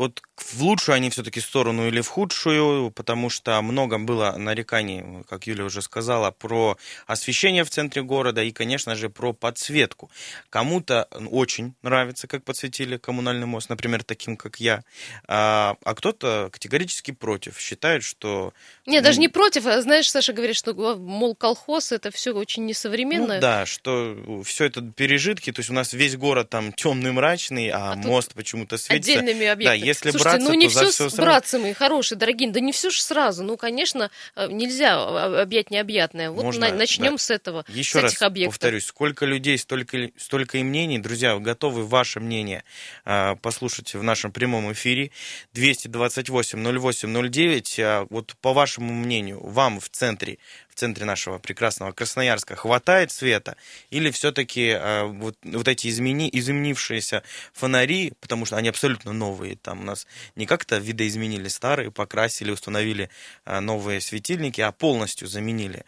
Вот 0.00 0.22
в 0.34 0.62
лучшую 0.62 0.96
они 0.96 1.10
все-таки 1.10 1.40
сторону 1.40 1.86
или 1.86 2.00
в 2.00 2.08
худшую, 2.08 2.90
потому 2.90 3.28
что 3.28 3.60
много 3.60 3.98
было 3.98 4.34
нареканий, 4.38 5.04
как 5.28 5.46
Юля 5.46 5.66
уже 5.66 5.82
сказала, 5.82 6.30
про 6.30 6.78
освещение 7.06 7.64
в 7.64 7.68
центре 7.68 8.02
города 8.02 8.42
и, 8.42 8.50
конечно 8.50 8.94
же, 8.94 9.10
про 9.10 9.34
подсветку. 9.34 10.10
Кому-то 10.48 11.06
очень 11.30 11.74
нравится, 11.82 12.26
как 12.26 12.44
подсветили 12.44 12.96
коммунальный 12.96 13.44
мост, 13.44 13.68
например, 13.68 14.02
таким, 14.02 14.38
как 14.38 14.58
я, 14.58 14.84
а, 15.28 15.76
а 15.84 15.94
кто-то 15.94 16.48
категорически 16.50 17.10
против, 17.10 17.60
считает, 17.60 18.02
что... 18.02 18.54
Нет, 18.86 19.04
даже 19.04 19.20
не 19.20 19.28
против, 19.28 19.66
а, 19.66 19.82
знаешь, 19.82 20.10
Саша 20.10 20.32
говорит, 20.32 20.56
что, 20.56 20.72
мол, 20.96 21.34
колхоз 21.34 21.92
это 21.92 22.10
все 22.10 22.32
очень 22.32 22.64
несовременно. 22.64 23.34
Ну, 23.34 23.40
да, 23.42 23.66
что 23.66 24.42
все 24.46 24.64
это 24.64 24.80
пережитки, 24.80 25.52
то 25.52 25.60
есть 25.60 25.68
у 25.68 25.74
нас 25.74 25.92
весь 25.92 26.16
город 26.16 26.48
там 26.48 26.72
темный, 26.72 27.12
мрачный, 27.12 27.68
а, 27.68 27.92
а 27.92 27.96
мост 27.96 28.32
почему-то 28.32 28.78
светится. 28.78 29.18
Отдельными 29.18 29.46
объектами. 29.46 29.78
Да, 29.80 29.89
если 29.90 30.10
Слушайте, 30.10 30.38
браться, 30.38 30.48
ну 30.48 30.54
не 30.54 30.68
все, 30.68 30.90
все, 30.90 31.08
все 31.08 31.16
братцы 31.16 31.58
мои 31.58 31.72
хорошие, 31.72 32.18
дорогие, 32.18 32.50
да 32.50 32.60
не 32.60 32.72
все 32.72 32.90
же 32.90 33.00
сразу. 33.02 33.42
Ну, 33.44 33.56
конечно, 33.56 34.10
э, 34.36 34.48
нельзя 34.50 35.40
объять 35.42 35.70
необъятное. 35.70 36.30
Вот 36.30 36.44
Можно, 36.44 36.72
начнем 36.72 37.12
да. 37.12 37.18
с 37.18 37.30
этого, 37.30 37.64
Еще 37.68 37.98
с 37.98 38.02
раз 38.02 38.12
этих 38.12 38.22
объектов. 38.22 38.54
повторюсь, 38.54 38.86
сколько 38.86 39.26
людей, 39.26 39.58
столько, 39.58 40.10
столько 40.16 40.58
и 40.58 40.62
мнений. 40.62 40.98
Друзья, 40.98 41.36
готовы 41.38 41.86
ваше 41.86 42.20
мнение 42.20 42.64
э, 43.04 43.36
послушать 43.36 43.94
в 43.94 44.02
нашем 44.02 44.32
прямом 44.32 44.72
эфире. 44.72 45.10
228-08-09. 45.54 47.82
А 47.82 48.06
вот 48.10 48.34
по 48.40 48.52
вашему 48.52 48.92
мнению, 48.92 49.40
вам 49.44 49.80
в 49.80 49.88
центре 49.88 50.38
центре 50.80 51.04
нашего 51.04 51.38
прекрасного 51.38 51.92
Красноярска 51.92 52.56
хватает 52.56 53.10
света? 53.12 53.56
Или 53.90 54.10
все-таки 54.10 54.68
э, 54.68 55.04
вот, 55.04 55.36
вот 55.44 55.68
эти 55.68 55.88
измени, 55.88 56.28
изменившиеся 56.32 57.22
фонари, 57.52 58.12
потому 58.20 58.46
что 58.46 58.56
они 58.56 58.68
абсолютно 58.68 59.12
новые, 59.12 59.56
там 59.56 59.80
у 59.80 59.84
нас 59.84 60.06
не 60.36 60.46
как-то 60.46 60.78
видоизменили 60.78 61.48
старые, 61.48 61.90
покрасили, 61.90 62.50
установили 62.50 63.10
э, 63.44 63.60
новые 63.60 64.00
светильники, 64.00 64.60
а 64.60 64.72
полностью 64.72 65.28
заменили 65.28 65.84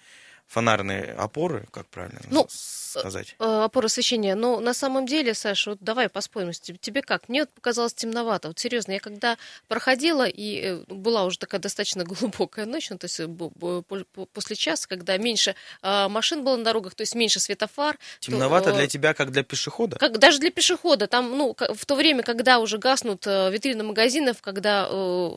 фонарные 0.53 1.15
опоры, 1.15 1.67
как 1.71 1.87
правильно 1.87 2.21
ну, 2.31 2.47
сказать? 2.51 3.37
Э, 3.39 3.65
опоры 3.65 3.87
освещения. 3.87 4.35
Но 4.35 4.61
на 4.61 4.75
самом 4.75 5.07
деле, 5.07 5.33
Саша, 5.33 5.71
вот 5.71 5.79
давай 5.81 6.11
поспорим, 6.11 6.53
тебе 6.53 7.01
как? 7.01 7.31
Мне 7.31 7.41
вот 7.43 7.51
показалось 7.51 7.95
темновато. 7.95 8.49
Вот 8.49 8.59
серьезно, 8.59 8.93
я 8.93 9.01
когда 9.01 9.39
проходила, 9.67 10.29
и 10.29 10.61
э, 10.61 10.85
была 10.89 11.25
уже 11.25 11.39
такая 11.39 11.59
достаточно 11.59 12.05
глубокая 12.13 12.67
ночь, 12.67 12.91
ну, 12.91 12.99
то 12.99 13.07
есть 13.07 13.19
э, 13.19 14.27
после 14.35 14.57
часа, 14.57 14.87
когда 14.87 15.17
меньше 15.17 15.55
машин 15.83 16.45
было 16.45 16.57
на 16.57 16.65
дорогах, 16.65 16.95
то 16.95 17.03
есть 17.03 17.15
меньше 17.15 17.41
светофар. 17.41 17.99
Темновато 18.21 18.73
то, 18.73 18.77
для 18.77 18.87
тебя, 18.87 19.15
как 19.15 19.33
для 19.33 19.43
пешехода? 19.43 19.97
Как, 19.97 20.19
даже 20.19 20.39
для 20.39 20.51
пешехода. 20.51 21.07
Там, 21.07 21.31
ну, 21.37 21.57
в 21.57 21.87
то 21.87 21.95
время, 21.95 22.23
когда 22.23 22.59
уже 22.59 22.77
гаснут 22.77 23.25
витрины 23.25 23.85
магазинов, 23.85 24.43
когда 24.43 24.87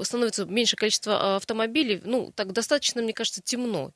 становится 0.03 0.45
меньше 0.45 0.75
количество 0.75 1.37
автомобилей, 1.37 2.01
ну, 2.03 2.33
так 2.35 2.51
достаточно, 2.51 3.01
мне 3.01 3.13
кажется, 3.13 3.41
темно. 3.41 3.91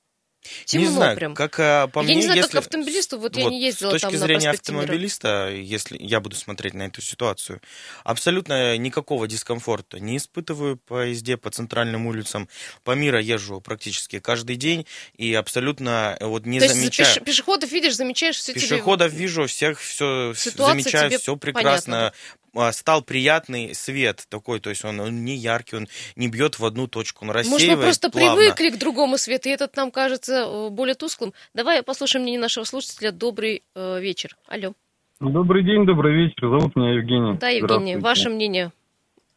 Темно 0.66 0.88
не 0.88 0.94
знаю, 0.94 1.18
прям. 1.18 1.36
как 1.36 1.60
а, 1.60 1.88
по 1.88 2.00
я 2.00 2.06
мне, 2.06 2.16
не 2.16 2.22
знаю, 2.24 2.38
если... 2.38 2.52
как 2.52 2.66
автомобилисту, 2.66 3.20
вот, 3.20 3.36
вот 3.36 3.44
я 3.44 3.50
не 3.50 3.62
ездила 3.62 3.92
там 3.92 4.00
С 4.00 4.02
точки 4.02 4.18
там 4.18 4.28
зрения 4.28 4.50
автомобилиста, 4.50 5.50
если 5.50 5.98
я 6.00 6.20
буду 6.20 6.36
смотреть 6.36 6.74
на 6.74 6.84
эту 6.84 7.02
ситуацию, 7.02 7.62
абсолютно 8.04 8.78
никакого 8.78 9.28
дискомфорта 9.28 10.00
не 10.00 10.18
испытываю 10.18 10.78
по 10.78 11.06
езде 11.08 11.38
по 11.38 11.50
центральным 11.50 12.08
улицам. 12.08 12.48
По 12.84 12.92
миру 12.92 13.20
езжу 13.20 13.62
практически 13.62 14.20
каждый 14.20 14.56
день 14.56 14.86
и 15.16 15.34
абсолютно 15.34 16.18
э, 16.20 16.26
вот 16.26 16.46
не 16.46 16.60
То 16.60 16.70
замечаю... 16.70 17.10
Есть 17.10 17.24
пешеходов 17.24 17.72
видишь, 17.72 17.96
замечаешь 17.96 18.38
все 18.38 18.54
Пешеходов 18.54 19.12
тебе... 19.12 19.22
вижу, 19.22 19.48
всех 19.48 19.80
все 19.80 20.34
замечаю, 20.34 21.20
все 21.20 21.36
прекрасно. 21.36 22.14
Понятно. 22.14 22.14
А, 22.56 22.72
стал 22.72 23.04
приятный 23.04 23.76
свет 23.76 24.26
такой, 24.30 24.60
то 24.60 24.70
есть 24.70 24.84
он, 24.84 25.00
он 25.00 25.24
не 25.24 25.36
яркий, 25.36 25.76
он 25.76 25.88
не 26.16 26.28
бьет 26.28 26.58
в 26.58 26.66
одну 26.66 26.88
точку, 26.88 27.26
он 27.26 27.32
рассеивает 27.32 27.62
Может, 27.62 27.78
мы 27.78 27.84
просто 27.84 28.10
плавно. 28.10 28.36
привыкли 28.36 28.70
к 28.72 28.80
другому 28.80 29.18
свету, 29.18 29.50
и 29.50 29.52
этот 29.52 29.76
нам 29.76 29.92
кажется 29.92 30.29
э, 30.30 30.70
более 30.70 30.96
тусклым. 30.96 31.34
Давай 31.54 31.84
послушаем 31.84 32.24
мнение 32.24 32.42
нашего 32.42 32.64
слушателя. 32.64 33.12
Добрый 33.12 33.64
э, 33.76 34.00
вечер. 34.00 34.36
Алло. 34.48 34.74
Добрый 35.20 35.64
день, 35.64 35.86
добрый 35.86 36.14
вечер. 36.14 36.50
Зовут 36.50 36.76
меня 36.76 36.94
Евгений. 36.94 37.38
Да, 37.40 37.50
Евгений, 37.50 37.98
ваше 37.98 38.30
мнение. 38.30 38.72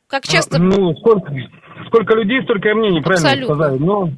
Как 0.07 0.25
часто... 0.25 0.59
А, 0.59 0.61
ну, 0.61 0.95
сколько, 0.97 1.35
сколько 1.87 2.15
людей, 2.15 2.43
столько 2.43 2.69
и 2.69 2.75
мнений, 2.75 3.01
правильно 3.01 3.31
Абсолютно. 3.31 3.55
сказали. 3.55 3.79
Но, 3.79 4.11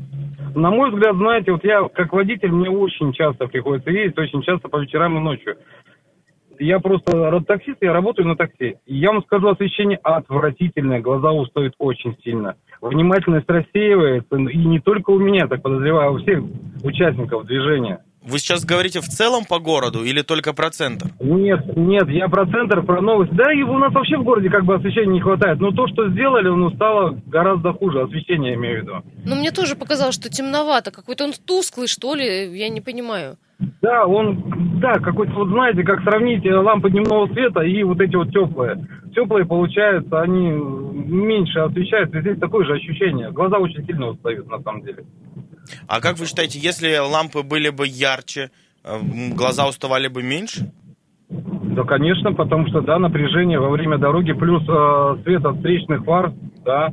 на 0.55 0.71
мой 0.71 0.91
взгляд, 0.91 1.17
знаете, 1.17 1.53
вот 1.53 1.65
я 1.65 1.89
как 1.89 2.13
водитель, 2.13 2.51
мне 2.51 2.69
очень 2.69 3.13
часто 3.13 3.47
приходится 3.47 3.91
ездить, 3.91 4.19
очень 4.19 4.43
часто 4.43 4.69
по 4.69 4.79
вечерам 4.79 5.17
и 5.17 5.21
ночью. 5.21 5.57
Я 6.59 6.79
просто 6.81 7.41
таксист, 7.47 7.79
я 7.81 7.93
работаю 7.93 8.29
на 8.29 8.37
такси. 8.37 8.77
Я 8.87 9.13
вам 9.13 9.23
скажу, 9.23 9.49
освещение 9.49 9.99
отвратительное, 10.03 11.01
глаза 11.01 11.33
устают 11.33 11.75
очень 11.79 12.17
сильно. 12.23 12.57
Внимательность 12.81 13.49
рассеивается, 13.49 14.37
и 14.37 14.57
не 14.57 14.81
только 14.81 15.11
у 15.11 15.19
меня, 15.19 15.47
так 15.47 15.63
подозреваю, 15.63 16.09
а 16.09 16.13
у 16.13 16.19
всех 16.19 16.43
участников 16.83 17.47
движения. 17.47 18.01
Вы 18.27 18.39
сейчас 18.39 18.65
говорите 18.65 19.01
в 19.01 19.05
целом 19.05 19.45
по 19.45 19.59
городу 19.59 20.03
или 20.03 20.23
только 20.23 20.55
про 20.55 20.71
центр? 20.71 21.11
Нет, 21.21 21.77
нет, 21.77 22.09
я 22.09 22.29
про 22.29 22.47
центр, 22.47 22.83
про 22.83 23.03
новость. 23.03 23.33
Да, 23.33 23.53
и 23.53 23.63
у 23.63 23.77
нас 23.77 23.93
вообще 23.93 24.17
в 24.17 24.25
городе 24.25 24.49
как 24.49 24.65
бы 24.65 24.77
освещения 24.77 25.13
не 25.13 25.21
хватает. 25.21 25.61
Но 25.61 25.73
то, 25.73 25.87
что 25.89 26.09
сделали, 26.09 26.49
ну, 26.49 26.71
стало 26.71 27.21
гораздо 27.27 27.75
хуже. 27.75 28.01
Освещение, 28.01 28.53
я 28.53 28.57
имею 28.57 28.81
в 28.81 28.83
виду. 28.83 28.93
Ну, 29.27 29.35
мне 29.37 29.51
тоже 29.51 29.77
показалось, 29.77 30.15
что 30.15 30.31
темновато. 30.31 30.91
Какой-то 30.91 31.25
он 31.25 31.33
тусклый, 31.33 31.87
что 31.87 32.15
ли, 32.15 32.57
я 32.57 32.71
не 32.71 32.81
понимаю. 32.81 33.37
Да, 33.81 34.07
он, 34.07 34.81
да, 34.81 34.95
какой-то, 34.95 35.33
вот 35.35 35.49
знаете, 35.49 35.83
как 35.83 36.03
сравнить 36.03 36.45
лампы 36.45 36.91
дневного 36.91 37.27
света 37.33 37.61
и 37.61 37.83
вот 37.83 38.01
эти 38.01 38.17
вот 38.17 38.31
теплые. 38.31 38.87
Теплые, 39.15 39.47
получается, 39.47 40.21
они 40.21 40.51
меньше 40.51 41.61
освещаются, 41.61 42.19
и 42.19 42.21
здесь 42.23 42.39
такое 42.39 42.65
же 42.67 42.75
ощущение. 42.75 43.31
Глаза 43.31 43.59
очень 43.59 43.85
сильно 43.87 44.09
устают, 44.09 44.49
на 44.49 44.61
самом 44.61 44.83
деле. 44.83 45.05
А 45.87 46.01
как 46.01 46.19
вы 46.19 46.27
считаете, 46.27 46.59
если 46.59 46.97
лампы 46.99 47.43
были 47.43 47.71
бы 47.71 47.87
ярче, 47.87 48.51
э, 48.85 48.99
глаза 49.35 49.69
уставали 49.69 50.09
бы 50.09 50.23
меньше? 50.23 50.73
Да, 51.29 51.83
конечно, 51.85 52.33
потому 52.33 52.67
что, 52.69 52.81
да, 52.81 52.99
напряжение 52.99 53.59
во 53.59 53.71
время 53.71 53.99
дороги, 53.99 54.33
плюс 54.33 54.63
э, 54.69 55.17
свет 55.25 55.45
от 55.45 55.57
встречных 55.57 56.05
фар, 56.05 56.33
да, 56.65 56.93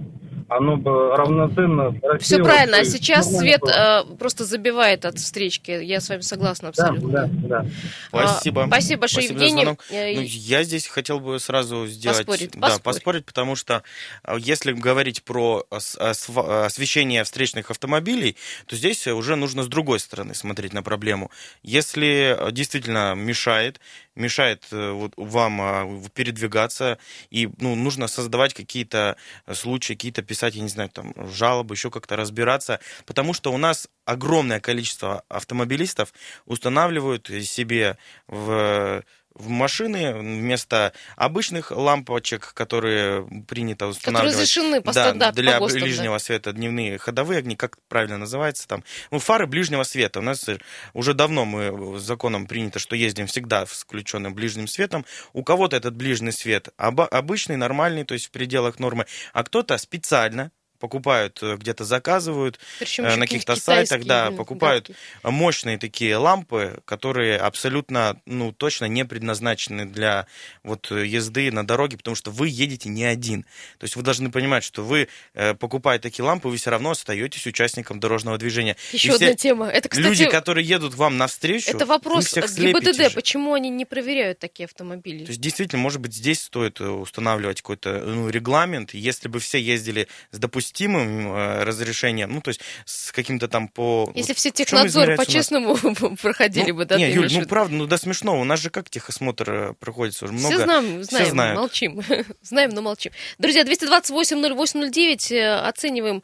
оно 0.51 0.75
бы 0.75 1.15
равноценно... 1.15 1.95
Все 2.19 2.43
правильно, 2.43 2.79
а 2.79 2.83
сейчас 2.83 3.33
свет 3.37 3.63
э, 3.63 4.03
просто 4.19 4.43
забивает 4.43 5.05
от 5.05 5.17
встречки. 5.17 5.71
Я 5.71 6.01
с 6.01 6.09
вами 6.09 6.19
согласна 6.21 6.69
абсолютно. 6.69 7.09
Да, 7.09 7.29
да, 7.31 7.61
да. 7.63 7.65
Спасибо. 8.09 8.63
А, 8.63 8.67
спасибо 8.67 8.99
большое, 8.99 9.27
спасибо 9.29 9.45
Евгений. 9.45 9.65
Ну, 9.65 10.21
я 10.21 10.63
здесь 10.63 10.87
хотел 10.87 11.21
бы 11.21 11.39
сразу 11.39 11.87
сделать... 11.87 12.25
Поспорить. 12.25 12.51
Да, 12.51 12.59
поспорить. 12.59 12.83
поспорить, 12.83 13.25
потому 13.25 13.55
что 13.55 13.83
э, 14.25 14.35
если 14.39 14.73
говорить 14.73 15.23
про 15.23 15.65
освещение 15.69 17.23
встречных 17.23 17.71
автомобилей, 17.71 18.35
то 18.65 18.75
здесь 18.75 19.07
уже 19.07 19.37
нужно 19.37 19.63
с 19.63 19.67
другой 19.67 20.01
стороны 20.01 20.35
смотреть 20.35 20.73
на 20.73 20.83
проблему. 20.83 21.31
Если 21.63 22.37
действительно 22.51 23.15
мешает, 23.15 23.79
мешает 24.15 24.65
э, 24.71 24.91
вот, 24.91 25.13
вам 25.15 25.61
а, 25.61 26.01
передвигаться, 26.13 26.97
и 27.29 27.49
ну, 27.59 27.75
нужно 27.75 28.07
создавать 28.07 28.53
какие-то 28.53 29.15
случаи, 29.53 29.93
какие-то 29.93 30.21
писать, 30.21 30.55
я 30.55 30.61
не 30.61 30.69
знаю, 30.69 30.89
там, 30.89 31.13
жалобы, 31.31 31.75
еще 31.75 31.89
как-то 31.89 32.15
разбираться, 32.15 32.79
потому 33.05 33.33
что 33.33 33.51
у 33.51 33.57
нас 33.57 33.87
огромное 34.05 34.59
количество 34.59 35.23
автомобилистов 35.29 36.13
устанавливают 36.45 37.27
себе 37.27 37.97
в 38.27 39.03
в 39.33 39.49
машины 39.49 40.13
вместо 40.13 40.93
обычных 41.15 41.71
лампочек, 41.71 42.53
которые 42.53 43.25
принято 43.47 43.87
устанавливать. 43.87 44.33
Которые 44.33 44.33
разрешены 44.33 44.81
по 44.81 44.93
да, 44.93 45.31
для 45.31 45.53
по 45.53 45.59
ГОСТам, 45.59 45.81
ближнего 45.81 46.15
да. 46.15 46.19
света, 46.19 46.53
дневные 46.53 46.97
ходовые 46.97 47.39
огни, 47.39 47.55
как 47.55 47.77
правильно 47.87 48.17
называется 48.17 48.67
там. 48.67 48.83
Ну, 49.09 49.19
фары 49.19 49.47
ближнего 49.47 49.83
света. 49.83 50.19
У 50.19 50.23
нас 50.23 50.45
уже 50.93 51.13
давно 51.13 51.45
мы 51.45 51.99
законом 51.99 52.45
принято, 52.45 52.79
что 52.79 52.95
ездим 52.95 53.27
всегда 53.27 53.65
с 53.65 53.83
включенным 53.83 54.33
ближним 54.33 54.67
светом. 54.67 55.05
У 55.33 55.43
кого-то 55.43 55.75
этот 55.77 55.95
ближний 55.95 56.31
свет 56.31 56.69
обычный, 56.77 57.57
нормальный, 57.57 58.03
то 58.03 58.13
есть 58.13 58.27
в 58.27 58.31
пределах 58.31 58.79
нормы, 58.79 59.05
а 59.33 59.43
кто-то 59.43 59.77
специально 59.77 60.51
покупают, 60.81 61.39
э, 61.41 61.55
где-то 61.55 61.85
заказывают 61.85 62.59
Причем 62.79 63.05
э, 63.05 63.15
на 63.15 63.21
каких-то 63.21 63.55
сайтах, 63.55 64.03
да, 64.03 64.31
покупают 64.31 64.87
гадкие. 64.87 65.31
мощные 65.31 65.77
такие 65.77 66.17
лампы, 66.17 66.81
которые 66.85 67.37
абсолютно, 67.37 68.19
ну, 68.25 68.51
точно 68.51 68.85
не 68.85 69.05
предназначены 69.05 69.85
для 69.85 70.25
вот 70.63 70.91
езды 70.91 71.51
на 71.51 71.65
дороге, 71.65 71.97
потому 71.97 72.15
что 72.15 72.31
вы 72.31 72.49
едете 72.49 72.89
не 72.89 73.05
один. 73.05 73.43
То 73.77 73.85
есть 73.85 73.95
вы 73.95 74.01
должны 74.01 74.31
понимать, 74.31 74.63
что 74.63 74.83
вы, 74.83 75.07
э, 75.35 75.53
покупая 75.53 75.99
такие 75.99 76.25
лампы, 76.25 76.49
вы 76.49 76.57
все 76.57 76.71
равно 76.71 76.91
остаетесь 76.91 77.45
участником 77.45 77.99
дорожного 77.99 78.37
движения. 78.37 78.75
Еще 78.91 79.13
одна 79.13 79.35
тема. 79.35 79.67
Это, 79.67 79.87
кстати, 79.87 80.05
люди, 80.05 80.25
которые 80.25 80.67
едут 80.67 80.95
вам 80.95 81.17
навстречу, 81.17 81.69
это 81.69 81.85
вопрос 81.85 82.33
ГИБДД, 82.33 83.13
почему 83.13 83.53
они 83.53 83.69
не 83.69 83.85
проверяют 83.85 84.39
такие 84.39 84.65
автомобили? 84.65 85.25
То 85.25 85.31
есть 85.31 85.41
действительно, 85.41 85.81
может 85.81 86.01
быть, 86.01 86.13
здесь 86.13 86.41
стоит 86.41 86.81
устанавливать 86.81 87.61
какой-то 87.61 87.99
ну, 87.99 88.29
регламент. 88.29 88.93
Если 88.93 89.27
бы 89.27 89.39
все 89.39 89.59
ездили 89.59 90.07
с 90.31 90.39
допустим 90.39 90.70
допустимым 90.71 91.33
э, 91.33 91.63
разрешением, 91.63 92.31
ну, 92.31 92.41
то 92.41 92.49
есть 92.49 92.61
с 92.85 93.11
каким-то 93.11 93.47
там 93.47 93.67
по... 93.67 94.11
Если 94.15 94.33
все 94.33 94.51
технадзор 94.51 95.15
по-честному 95.15 95.75
проходили 96.21 96.71
ну, 96.71 96.77
бы, 96.77 96.85
да, 96.85 96.97
Не, 96.97 97.11
Юль, 97.11 97.29
ну, 97.31 97.45
правда, 97.45 97.75
ну, 97.75 97.87
до 97.87 97.97
смешного. 97.97 98.37
У 98.37 98.43
нас 98.43 98.59
же 98.59 98.69
как 98.69 98.89
техосмотр 98.89 99.49
э, 99.49 99.73
проходит 99.79 100.21
уже 100.21 100.33
много... 100.33 100.55
Все 100.55 100.63
знаем, 100.63 101.03
знаем, 101.03 101.25
все 101.25 101.31
знают. 101.31 101.59
молчим. 101.59 102.01
знаем, 102.41 102.69
но 102.71 102.81
молчим. 102.81 103.11
Друзья, 103.37 103.63
228-08-09 103.63 105.33
э, 105.33 105.55
оцениваем 105.67 106.23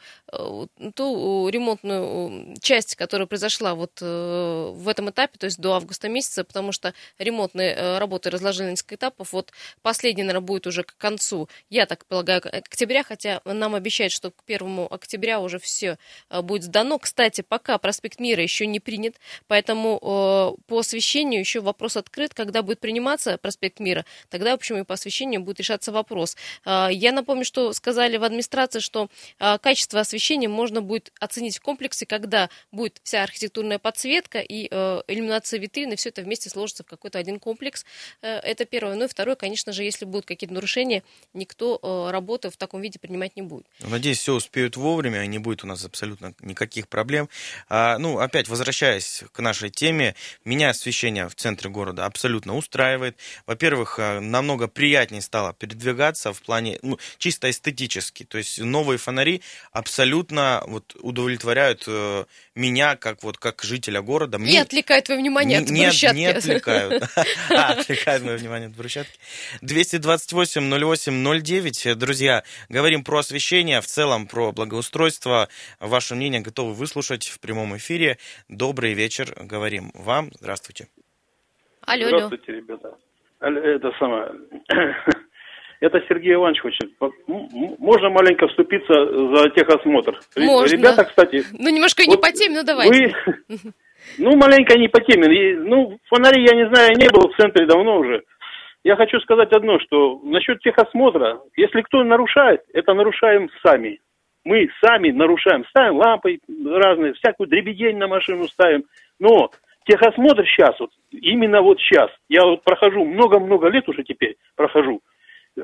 ту 0.95 1.49
ремонтную 1.49 2.57
часть, 2.61 2.95
которая 2.95 3.27
произошла 3.27 3.75
вот 3.75 4.01
в 4.01 4.87
этом 4.87 5.09
этапе, 5.09 5.37
то 5.37 5.45
есть 5.45 5.59
до 5.59 5.73
августа 5.73 6.09
месяца, 6.09 6.43
потому 6.43 6.71
что 6.71 6.93
ремонтные 7.17 7.97
работы 7.97 8.29
разложили 8.29 8.67
на 8.67 8.71
несколько 8.71 8.95
этапов. 8.95 9.33
Вот 9.33 9.51
последний, 9.81 10.23
наверное, 10.23 10.45
будет 10.45 10.67
уже 10.67 10.83
к 10.83 10.97
концу, 10.97 11.49
я 11.69 11.85
так 11.85 12.05
полагаю, 12.05 12.41
к 12.41 12.45
октября, 12.47 13.03
хотя 13.03 13.41
нам 13.45 13.75
обещают, 13.75 14.13
что 14.13 14.31
к 14.31 14.43
1 14.45 14.87
октября 14.89 15.39
уже 15.39 15.59
все 15.59 15.97
э, 16.29 16.41
будет 16.41 16.63
сдано. 16.63 16.99
Кстати, 16.99 17.41
пока 17.41 17.77
проспект 17.77 18.19
Мира 18.19 18.43
еще 18.43 18.67
не 18.67 18.79
принят, 18.79 19.15
поэтому 19.47 19.97
э, 20.01 20.61
по 20.67 20.79
освещению 20.79 21.39
еще 21.39 21.61
вопрос 21.61 21.97
открыт. 21.97 22.33
Когда 22.33 22.61
будет 22.61 22.79
приниматься 22.79 23.37
проспект 23.37 23.79
Мира, 23.79 24.05
тогда, 24.29 24.51
в 24.51 24.55
общем, 24.55 24.77
и 24.77 24.83
по 24.83 24.93
освещению 24.93 25.41
будет 25.41 25.59
решаться 25.59 25.91
вопрос. 25.91 26.35
Э, 26.65 26.87
я 26.91 27.11
напомню, 27.11 27.45
что 27.45 27.73
сказали 27.73 28.17
в 28.17 28.23
администрации, 28.23 28.79
что 28.79 29.09
качество 29.61 29.99
освещения 29.99 30.16
можно 30.47 30.81
будет 30.81 31.11
оценить 31.19 31.57
в 31.57 31.61
комплексе, 31.61 32.05
когда 32.05 32.49
будет 32.71 32.99
вся 33.03 33.23
архитектурная 33.23 33.79
подсветка 33.79 34.39
и 34.39 34.65
иллюминация 34.67 35.59
витрины, 35.59 35.95
все 35.95 36.09
это 36.09 36.21
вместе 36.21 36.49
сложится 36.49 36.83
в 36.83 36.87
какой-то 36.87 37.19
один 37.19 37.39
комплекс. 37.39 37.85
Это 38.21 38.65
первое. 38.65 38.95
Ну 38.95 39.05
и 39.05 39.07
второе, 39.07 39.35
конечно 39.35 39.73
же, 39.73 39.83
если 39.83 40.05
будут 40.05 40.25
какие-то 40.25 40.53
нарушения, 40.53 41.03
никто 41.33 42.09
работу 42.11 42.49
в 42.49 42.57
таком 42.57 42.81
виде 42.81 42.99
принимать 42.99 43.35
не 43.35 43.41
будет. 43.41 43.65
Надеюсь, 43.79 44.19
все 44.19 44.33
успеют 44.33 44.77
вовремя, 44.77 45.23
и 45.23 45.27
не 45.27 45.37
будет 45.37 45.63
у 45.63 45.67
нас 45.67 45.83
абсолютно 45.85 46.33
никаких 46.41 46.87
проблем. 46.87 47.29
А, 47.69 47.97
ну, 47.97 48.19
опять, 48.19 48.47
возвращаясь 48.47 49.23
к 49.31 49.39
нашей 49.39 49.69
теме, 49.69 50.15
меня 50.45 50.69
освещение 50.69 51.29
в 51.29 51.35
центре 51.35 51.69
города 51.69 52.05
абсолютно 52.05 52.55
устраивает. 52.55 53.17
Во-первых, 53.45 53.99
а, 53.99 54.19
намного 54.19 54.67
приятнее 54.67 55.21
стало 55.21 55.53
передвигаться 55.53 56.33
в 56.33 56.41
плане, 56.41 56.79
ну, 56.81 56.97
чисто 57.17 57.49
эстетически. 57.49 58.23
То 58.23 58.37
есть 58.37 58.59
новые 58.59 58.97
фонари 58.97 59.41
абсолютно 59.71 60.06
вот, 60.67 60.95
удовлетворяют 61.01 61.83
э, 61.87 62.25
меня, 62.55 62.95
как, 62.95 63.23
вот, 63.23 63.37
как 63.37 63.61
жителя 63.63 64.01
города. 64.01 64.37
Мне... 64.37 64.53
И 64.53 64.57
отвлекают 64.57 65.05
твое 65.05 65.19
внимание 65.19 65.59
от 65.59 65.67
брусчатки. 65.67 66.17
Не 66.17 66.25
отвлекают. 66.27 67.03
Отвлекают 67.49 68.23
мое 68.23 68.37
внимание 68.37 68.69
от 68.69 68.75
брусчатки. 68.75 69.17
228 69.61 70.69
08 70.69 71.41
09. 71.41 71.97
Друзья, 71.97 72.43
говорим 72.69 73.03
про 73.03 73.19
освещение, 73.19 73.81
в 73.81 73.85
целом 73.85 74.27
про 74.27 74.51
благоустройство. 74.51 75.49
Ваше 75.79 76.15
мнение 76.15 76.41
готовы 76.41 76.73
выслушать 76.73 77.27
в 77.27 77.39
прямом 77.39 77.77
эфире. 77.77 78.17
Добрый 78.49 78.93
вечер, 78.93 79.33
говорим 79.39 79.91
вам. 79.93 80.31
Здравствуйте. 80.39 80.87
Алло, 81.81 82.07
Здравствуйте, 82.07 82.51
ребята. 82.53 82.97
Это 83.39 83.91
самое... 83.99 84.31
Это 85.79 86.01
Сергей 86.09 86.33
Иванович 86.33 86.61
хочет. 86.61 86.89
Можно 87.27 88.09
маленько 88.09 88.47
вступиться 88.47 88.93
за 88.93 89.49
техосмотр? 89.51 90.19
Можно. 90.35 90.75
Ребята, 90.75 91.03
кстати... 91.05 91.43
Ну, 91.53 91.69
немножко 91.69 92.03
вот 92.05 92.15
не 92.15 92.21
по 92.21 92.31
теме, 92.31 92.57
но 92.57 92.63
давайте. 92.63 93.13
Вы... 93.25 93.73
Ну, 94.19 94.37
маленько 94.37 94.77
не 94.77 94.87
по 94.87 95.01
теме. 95.01 95.27
Ну, 95.57 95.97
фонари, 96.05 96.41
я 96.41 96.55
не 96.55 96.67
знаю, 96.69 96.91
не 96.95 97.09
был 97.09 97.29
в 97.29 97.35
центре 97.35 97.65
давно 97.65 97.97
уже. 97.97 98.23
Я 98.83 98.95
хочу 98.95 99.19
сказать 99.19 99.51
одно, 99.51 99.79
что 99.79 100.21
насчет 100.23 100.61
техосмотра, 100.61 101.41
если 101.57 101.81
кто 101.81 102.03
нарушает, 102.03 102.61
это 102.73 102.93
нарушаем 102.93 103.49
сами. 103.61 103.99
Мы 104.45 104.69
сами 104.81 105.11
нарушаем. 105.11 105.65
Ставим 105.69 105.97
лампы 105.97 106.39
разные, 106.47 107.13
всякую 107.13 107.47
дребедень 107.47 107.97
на 107.97 108.07
машину 108.07 108.47
ставим. 108.47 108.85
Но 109.19 109.51
техосмотр 109.85 110.45
сейчас, 110.45 110.79
вот, 110.79 110.91
именно 111.11 111.61
вот 111.61 111.79
сейчас, 111.79 112.09
я 112.29 112.45
вот 112.45 112.63
прохожу, 112.63 113.03
много-много 113.03 113.67
лет 113.67 113.89
уже 113.89 114.03
теперь 114.03 114.37
прохожу, 114.55 115.01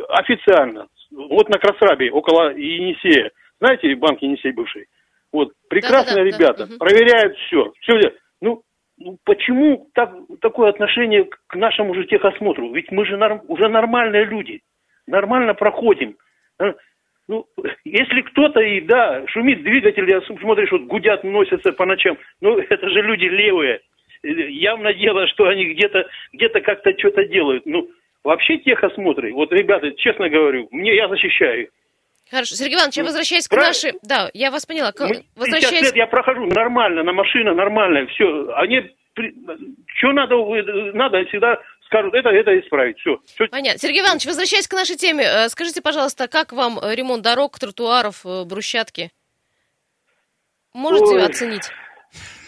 официально, 0.10 0.88
вот 1.12 1.50
на 1.50 1.60
Красрабе, 1.60 2.12
около 2.12 2.52
Енисея, 2.56 3.32
знаете, 3.60 3.96
банк 3.96 4.22
Енисей 4.22 4.52
бывший, 4.52 4.88
вот, 5.32 5.54
прекрасные 5.70 6.24
да, 6.26 6.32
да, 6.32 6.38
ребята, 6.38 6.68
да. 6.68 6.76
проверяют 6.78 7.38
все, 7.38 7.74
все, 7.82 8.14
ну, 8.42 8.62
ну, 8.98 9.18
почему 9.26 9.90
так, 9.94 10.14
такое 10.42 10.70
отношение 10.70 11.28
к 11.48 11.56
нашему 11.56 11.96
же 11.96 12.06
техосмотру? 12.06 12.72
Ведь 12.74 12.92
мы 12.92 13.06
же 13.06 13.18
норм, 13.18 13.42
уже 13.48 13.68
нормальные 13.68 14.26
люди, 14.26 14.62
нормально 15.08 15.54
проходим. 15.56 16.16
А, 16.60 16.74
ну, 17.28 17.46
если 17.84 18.22
кто-то 18.22 18.60
и, 18.60 18.82
да, 18.82 19.26
шумит 19.28 19.64
двигатель, 19.64 20.10
я 20.10 20.22
смотришь, 20.22 20.72
вот 20.72 20.84
гудят, 20.84 21.24
носятся 21.24 21.72
по 21.72 21.86
ночам, 21.86 22.18
ну, 22.42 22.58
это 22.70 22.90
же 22.90 23.02
люди 23.02 23.26
левые. 23.26 23.82
Явно 24.24 24.94
дело, 24.94 25.28
что 25.28 25.48
они 25.48 25.66
где-то 25.66 26.08
где 26.32 26.48
как-то 26.48 26.98
что-то 26.98 27.26
делают. 27.26 27.66
Ну, 27.66 27.90
вообще 28.24 28.58
техосмотры, 28.58 29.34
вот, 29.34 29.52
ребята, 29.52 29.92
честно 29.98 30.30
говорю, 30.30 30.68
мне 30.72 30.96
я 30.96 31.08
защищаю 31.08 31.64
их. 31.64 31.70
Хорошо. 32.30 32.56
Сергей 32.56 32.76
Иванович, 32.76 32.98
я 32.98 33.04
ну, 33.04 33.08
возвращаюсь 33.10 33.48
к 33.48 33.56
нашей... 33.56 33.94
Да, 34.02 34.32
я 34.34 34.50
вас 34.50 34.66
поняла. 34.66 34.92
К... 34.92 35.08
Возвращаясь... 35.36 35.84
лет 35.84 35.96
я 35.96 36.08
прохожу 36.08 36.46
нормально, 36.46 37.04
на 37.04 37.14
машина 37.14 37.54
нормальная, 37.54 38.08
все. 38.08 38.52
Они... 38.56 38.82
Что 39.98 40.12
надо, 40.14 40.36
надо 40.94 41.24
всегда 41.26 41.60
скажут, 41.86 42.16
это, 42.16 42.30
это 42.30 42.60
исправить. 42.60 42.98
Все. 42.98 43.20
все. 43.26 43.48
Понятно. 43.48 43.78
Сергей 43.78 44.02
Иванович, 44.02 44.26
возвращаясь 44.26 44.68
к 44.68 44.74
нашей 44.74 44.96
теме, 44.96 45.24
э, 45.24 45.50
скажите, 45.50 45.84
пожалуйста, 45.84 46.28
как 46.28 46.52
вам 46.54 46.80
ремонт 46.82 47.22
дорог, 47.22 47.60
тротуаров, 47.60 48.26
э, 48.26 48.46
брусчатки? 48.46 49.12
Можете 50.74 51.06
Ой. 51.06 51.26
оценить? 51.26 51.70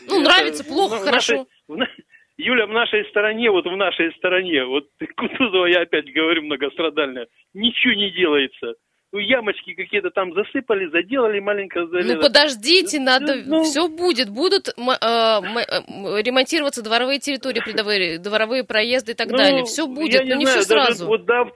Ну, 0.08 0.22
нравится, 0.22 0.64
плохо, 0.64 0.96
в 0.96 1.06
хорошо. 1.06 1.46
Нашей, 1.68 1.86
в, 1.86 2.15
Юля, 2.38 2.68
в 2.68 2.72
нашей 2.72 3.06
стороне, 3.10 3.50
вот 3.50 3.66
в 3.66 3.76
нашей 3.76 4.14
стороне, 4.14 4.66
вот 4.66 4.88
Кутузова 5.18 5.66
я 5.66 5.82
опять 5.82 6.12
говорю 6.14 6.44
многострадальная, 6.44 7.28
ничего 7.54 7.94
не 7.94 8.12
делается 8.12 8.76
ну, 9.16 9.20
ямочки 9.20 9.74
какие-то 9.74 10.10
там 10.12 10.34
засыпали, 10.34 10.88
заделали 10.88 11.40
маленько. 11.40 11.86
Ну, 11.90 12.22
подождите, 12.22 13.00
надо, 13.00 13.36
ну, 13.46 13.64
все 13.64 13.88
будет. 13.88 14.30
Будут 14.30 14.68
э, 14.68 14.72
э, 14.76 16.22
ремонтироваться 16.22 16.84
дворовые 16.84 17.20
территории, 17.20 17.62
придовые, 17.62 18.20
дворовые 18.20 18.66
проезды 18.66 19.14
и 19.14 19.16
так 19.16 19.30
ну, 19.30 19.38
далее. 19.38 19.64
Все 19.64 19.88
будет, 19.88 20.26
но 20.26 20.36
не, 20.36 20.40
не 20.40 20.46
знаю, 20.46 20.62
все 20.62 20.76
даже, 20.76 20.86
сразу. 20.88 21.08
Вот 21.08 21.24
до, 21.24 21.50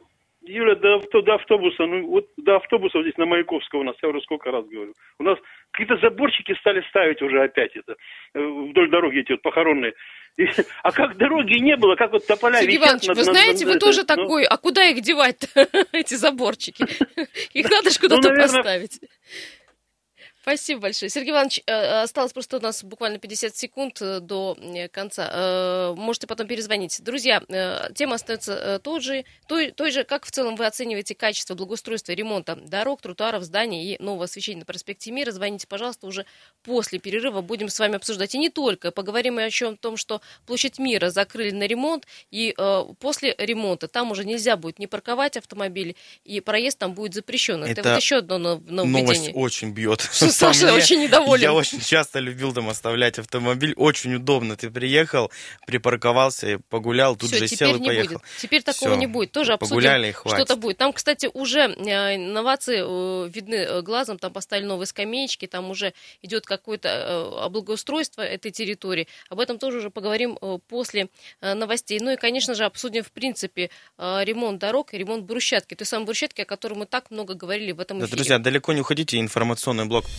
Юля, 0.43 0.75
до, 0.75 1.01
до 1.21 1.35
автобуса, 1.35 1.85
ну, 1.85 2.07
вот 2.07 2.27
до 2.37 2.55
автобуса 2.55 3.01
здесь 3.01 3.17
на 3.17 3.25
Маяковского 3.25 3.81
у 3.81 3.83
нас, 3.83 3.95
я 4.01 4.07
уже 4.07 4.21
сколько 4.21 4.51
раз 4.51 4.65
говорю. 4.65 4.93
У 5.19 5.23
нас 5.23 5.37
какие-то 5.71 5.97
заборчики 5.97 6.55
стали 6.59 6.81
ставить 6.89 7.21
уже 7.21 7.43
опять 7.43 7.75
это, 7.75 7.95
э, 8.35 8.39
вдоль 8.39 8.89
дороги 8.89 9.19
эти 9.19 9.33
вот 9.33 9.41
похоронные. 9.41 9.93
А 10.83 10.91
как 10.91 11.17
дороги 11.17 11.59
не 11.59 11.75
было, 11.75 11.95
как 11.95 12.11
вот 12.11 12.25
тополя 12.25 12.61
Сергей 12.61 12.77
Иванович, 12.77 13.07
вы 13.09 13.23
знаете, 13.23 13.65
вы 13.65 13.77
тоже 13.77 14.05
такой, 14.05 14.45
а 14.45 14.57
куда 14.57 14.85
их 14.85 15.01
девать 15.01 15.37
эти 15.91 16.15
заборчики? 16.15 16.85
Их 17.53 17.69
надо 17.69 17.89
же 17.89 17.99
куда-то 17.99 18.29
ну, 18.29 18.41
поставить. 18.41 19.01
Спасибо 20.49 20.81
большое. 20.81 21.11
Сергей 21.11 21.29
Иванович, 21.29 21.61
э, 21.67 22.01
осталось 22.01 22.33
просто 22.33 22.57
у 22.57 22.59
нас 22.59 22.83
буквально 22.83 23.19
50 23.19 23.55
секунд 23.55 24.01
э, 24.01 24.19
до 24.19 24.57
конца. 24.91 25.29
Э, 25.31 25.93
можете 25.95 26.25
потом 26.25 26.47
перезвонить. 26.47 27.03
Друзья, 27.03 27.43
тема 27.93 28.15
остается 28.15 28.79
той 28.79 28.99
же, 28.99 29.25
той, 29.47 29.69
той 29.69 29.91
же, 29.91 30.03
как 30.05 30.25
в 30.25 30.31
целом 30.31 30.55
вы 30.55 30.65
оцениваете 30.65 31.13
качество 31.13 31.53
благоустройства 31.53 32.13
ремонта 32.13 32.55
дорог, 32.55 32.99
тротуаров, 32.99 33.43
зданий 33.43 33.93
и 33.93 34.01
нового 34.01 34.23
освещения 34.23 34.61
на 34.61 34.65
проспекте 34.65 35.11
Мира. 35.11 35.29
Звоните, 35.31 35.67
пожалуйста, 35.67 36.07
уже 36.07 36.25
после 36.63 36.97
перерыва. 36.97 37.41
Будем 37.41 37.69
с 37.69 37.77
вами 37.77 37.97
обсуждать. 37.97 38.33
И 38.33 38.39
не 38.39 38.49
только. 38.49 38.89
Поговорим 38.89 39.39
и 39.39 39.43
о 39.43 39.75
том, 39.75 39.97
что 39.97 40.19
площадь 40.47 40.79
Мира 40.79 41.11
закрыли 41.11 41.51
на 41.51 41.67
ремонт, 41.67 42.07
и 42.31 42.55
после 42.99 43.35
ремонта 43.37 43.87
там 43.87 44.09
уже 44.09 44.25
нельзя 44.25 44.57
будет 44.57 44.79
не 44.79 44.87
парковать 44.87 45.37
автомобили, 45.37 45.95
и 46.23 46.39
проезд 46.41 46.79
там 46.79 46.93
будет 46.93 47.13
запрещен. 47.13 47.63
Это, 47.63 47.81
Это 47.81 47.89
вот 47.89 48.01
еще 48.01 48.17
одно 48.17 48.39
нововведение. 48.39 49.03
Новость 49.03 49.31
очень 49.35 49.71
бьет. 49.73 50.01
Саша 50.39 50.73
очень 50.73 51.01
недоволен. 51.01 51.41
Я 51.41 51.53
очень 51.53 51.81
часто 51.81 52.19
любил 52.19 52.53
там 52.53 52.69
оставлять 52.69 53.19
автомобиль. 53.19 53.73
Очень 53.75 54.15
удобно. 54.15 54.55
Ты 54.55 54.69
приехал, 54.69 55.31
припарковался, 55.67 56.59
погулял, 56.69 57.15
тут 57.15 57.29
Все, 57.29 57.39
же 57.39 57.47
сел 57.47 57.75
и 57.75 57.85
поехал. 57.85 58.13
Будет. 58.13 58.25
Теперь 58.41 58.63
такого 58.63 58.91
Все. 58.91 58.99
не 58.99 59.07
будет. 59.07 59.31
Тоже 59.31 59.53
обсудим, 59.53 60.13
что-то 60.25 60.55
будет. 60.55 60.77
Там, 60.77 60.93
кстати, 60.93 61.29
уже 61.33 61.61
э, 61.61 62.15
инновации 62.15 62.81
э, 62.81 63.29
видны 63.29 63.55
э, 63.55 63.81
глазом. 63.81 64.17
Там 64.17 64.31
поставили 64.31 64.65
новые 64.65 64.87
скамеечки, 64.87 65.45
там 65.45 65.69
уже 65.69 65.93
идет 66.21 66.45
какое-то 66.45 67.43
облагоустройство 67.43 68.21
этой 68.21 68.51
территории. 68.51 69.07
Об 69.29 69.39
этом 69.39 69.59
тоже 69.59 69.79
уже 69.79 69.89
поговорим 69.89 70.37
после 70.67 71.09
новостей. 71.41 71.99
Ну 72.01 72.11
и, 72.11 72.15
конечно 72.15 72.53
же, 72.55 72.65
обсудим, 72.65 73.03
в 73.03 73.11
принципе, 73.11 73.69
ремонт 73.97 74.59
дорог 74.59 74.93
и 74.93 74.97
ремонт 74.97 75.25
брусчатки. 75.25 75.75
Той 75.75 75.85
самой 75.85 76.05
брусчатки, 76.05 76.41
о 76.41 76.45
которой 76.45 76.75
мы 76.75 76.85
так 76.85 77.11
много 77.11 77.33
говорили 77.33 77.71
в 77.71 77.79
этом 77.79 77.97
эфире. 77.97 78.09
Да, 78.09 78.15
друзья, 78.15 78.39
далеко 78.39 78.73
не 78.73 78.81
уходите. 78.81 79.19
Информационный 79.19 79.85
блок 79.85 80.05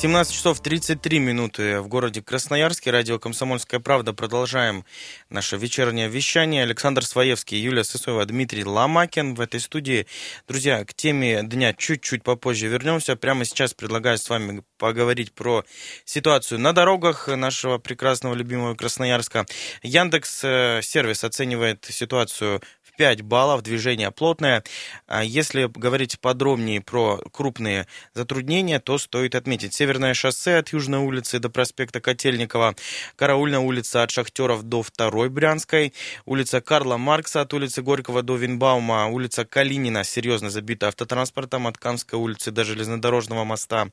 17 0.00 0.32
часов 0.32 0.60
33 0.60 1.18
минуты 1.18 1.80
в 1.80 1.88
городе 1.88 2.22
Красноярске. 2.22 2.92
Радио 2.92 3.18
«Комсомольская 3.18 3.80
правда». 3.80 4.12
Продолжаем 4.12 4.84
наше 5.28 5.56
вечернее 5.56 6.08
вещание. 6.08 6.62
Александр 6.62 7.04
Своевский, 7.04 7.58
Юлия 7.58 7.82
Сысоева, 7.82 8.24
Дмитрий 8.24 8.64
Ломакин 8.64 9.34
в 9.34 9.40
этой 9.40 9.58
студии. 9.58 10.06
Друзья, 10.46 10.84
к 10.84 10.94
теме 10.94 11.42
дня 11.42 11.72
чуть-чуть 11.72 12.22
попозже 12.22 12.68
вернемся. 12.68 13.16
Прямо 13.16 13.44
сейчас 13.44 13.74
предлагаю 13.74 14.18
с 14.18 14.30
вами 14.30 14.62
поговорить 14.78 15.32
про 15.32 15.64
ситуацию 16.04 16.60
на 16.60 16.72
дорогах 16.72 17.26
нашего 17.26 17.78
прекрасного 17.78 18.34
любимого 18.34 18.76
Красноярска. 18.76 19.46
Яндекс 19.82 20.44
э, 20.44 20.80
сервис 20.80 21.24
оценивает 21.24 21.84
ситуацию 21.90 22.62
5 22.98 23.22
баллов, 23.22 23.62
движение 23.62 24.10
плотное. 24.10 24.64
А 25.06 25.22
если 25.22 25.70
говорить 25.72 26.18
подробнее 26.18 26.80
про 26.80 27.18
крупные 27.32 27.86
затруднения, 28.12 28.80
то 28.80 28.98
стоит 28.98 29.36
отметить 29.36 29.72
Северное 29.72 30.14
шоссе 30.14 30.56
от 30.56 30.70
Южной 30.70 30.98
улицы 30.98 31.38
до 31.38 31.48
проспекта 31.48 32.00
Котельникова, 32.00 32.74
Караульная 33.14 33.60
улица 33.60 34.02
от 34.02 34.10
Шахтеров 34.10 34.64
до 34.64 34.82
Второй 34.82 35.28
Брянской, 35.28 35.94
улица 36.26 36.60
Карла 36.60 36.96
Маркса 36.96 37.40
от 37.40 37.54
улицы 37.54 37.82
Горького 37.82 38.22
до 38.22 38.34
Винбаума, 38.34 39.06
улица 39.06 39.44
Калинина 39.44 40.02
серьезно 40.02 40.50
забита 40.50 40.88
автотранспортом 40.88 41.68
от 41.68 41.78
Камской 41.78 42.18
улицы 42.18 42.50
до 42.50 42.64
железнодорожного 42.64 43.44
моста. 43.44 43.90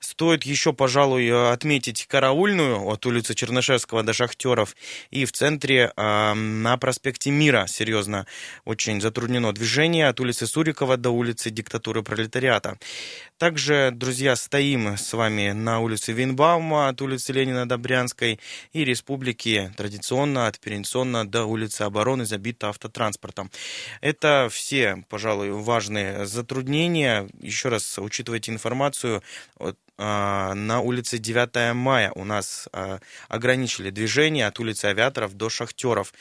Стоит 0.00 0.42
еще, 0.42 0.72
пожалуй, 0.72 1.52
отметить 1.52 2.06
Караульную 2.08 2.88
от 2.88 3.06
улицы 3.06 3.34
Чернышевского 3.34 4.02
до 4.02 4.12
Шахтеров 4.12 4.74
и 5.12 5.24
в 5.26 5.30
центре 5.30 5.92
э, 5.96 6.34
на 6.34 6.76
проспекте 6.76 7.30
Мира 7.30 7.66
серьезно 7.68 8.26
очень 8.64 9.00
затруднено 9.00 9.52
движение 9.52 10.08
от 10.08 10.20
улицы 10.20 10.46
Сурикова 10.46 10.96
до 10.96 11.10
улицы 11.10 11.50
Диктатуры 11.50 12.02
Пролетариата. 12.02 12.78
Также, 13.38 13.90
друзья, 13.92 14.36
стоим 14.36 14.96
с 14.96 15.12
вами 15.12 15.52
на 15.52 15.80
улице 15.80 16.12
Винбаума 16.12 16.88
от 16.88 17.02
улицы 17.02 17.32
Ленина 17.32 17.68
до 17.68 17.76
Брянской 17.78 18.38
и 18.72 18.84
Республики 18.84 19.72
традиционно 19.76 20.46
от 20.46 20.60
Перенсона 20.60 21.26
до 21.26 21.44
улицы 21.44 21.82
Обороны 21.82 22.24
забита 22.24 22.68
автотранспортом. 22.68 23.50
Это 24.00 24.48
все, 24.50 25.04
пожалуй, 25.08 25.50
важные 25.50 26.26
затруднения. 26.26 27.28
Еще 27.40 27.68
раз 27.68 27.98
учитывайте 27.98 28.52
информацию 28.52 29.22
на 29.98 30.80
улице 30.80 31.18
9 31.18 31.74
мая 31.74 32.12
у 32.14 32.24
нас 32.24 32.68
а, 32.72 32.98
ограничили 33.28 33.90
движение 33.90 34.46
от 34.46 34.58
улицы 34.58 34.86
Авиаторов 34.86 35.34
до 35.34 35.48
Шахтеров. 35.48 36.12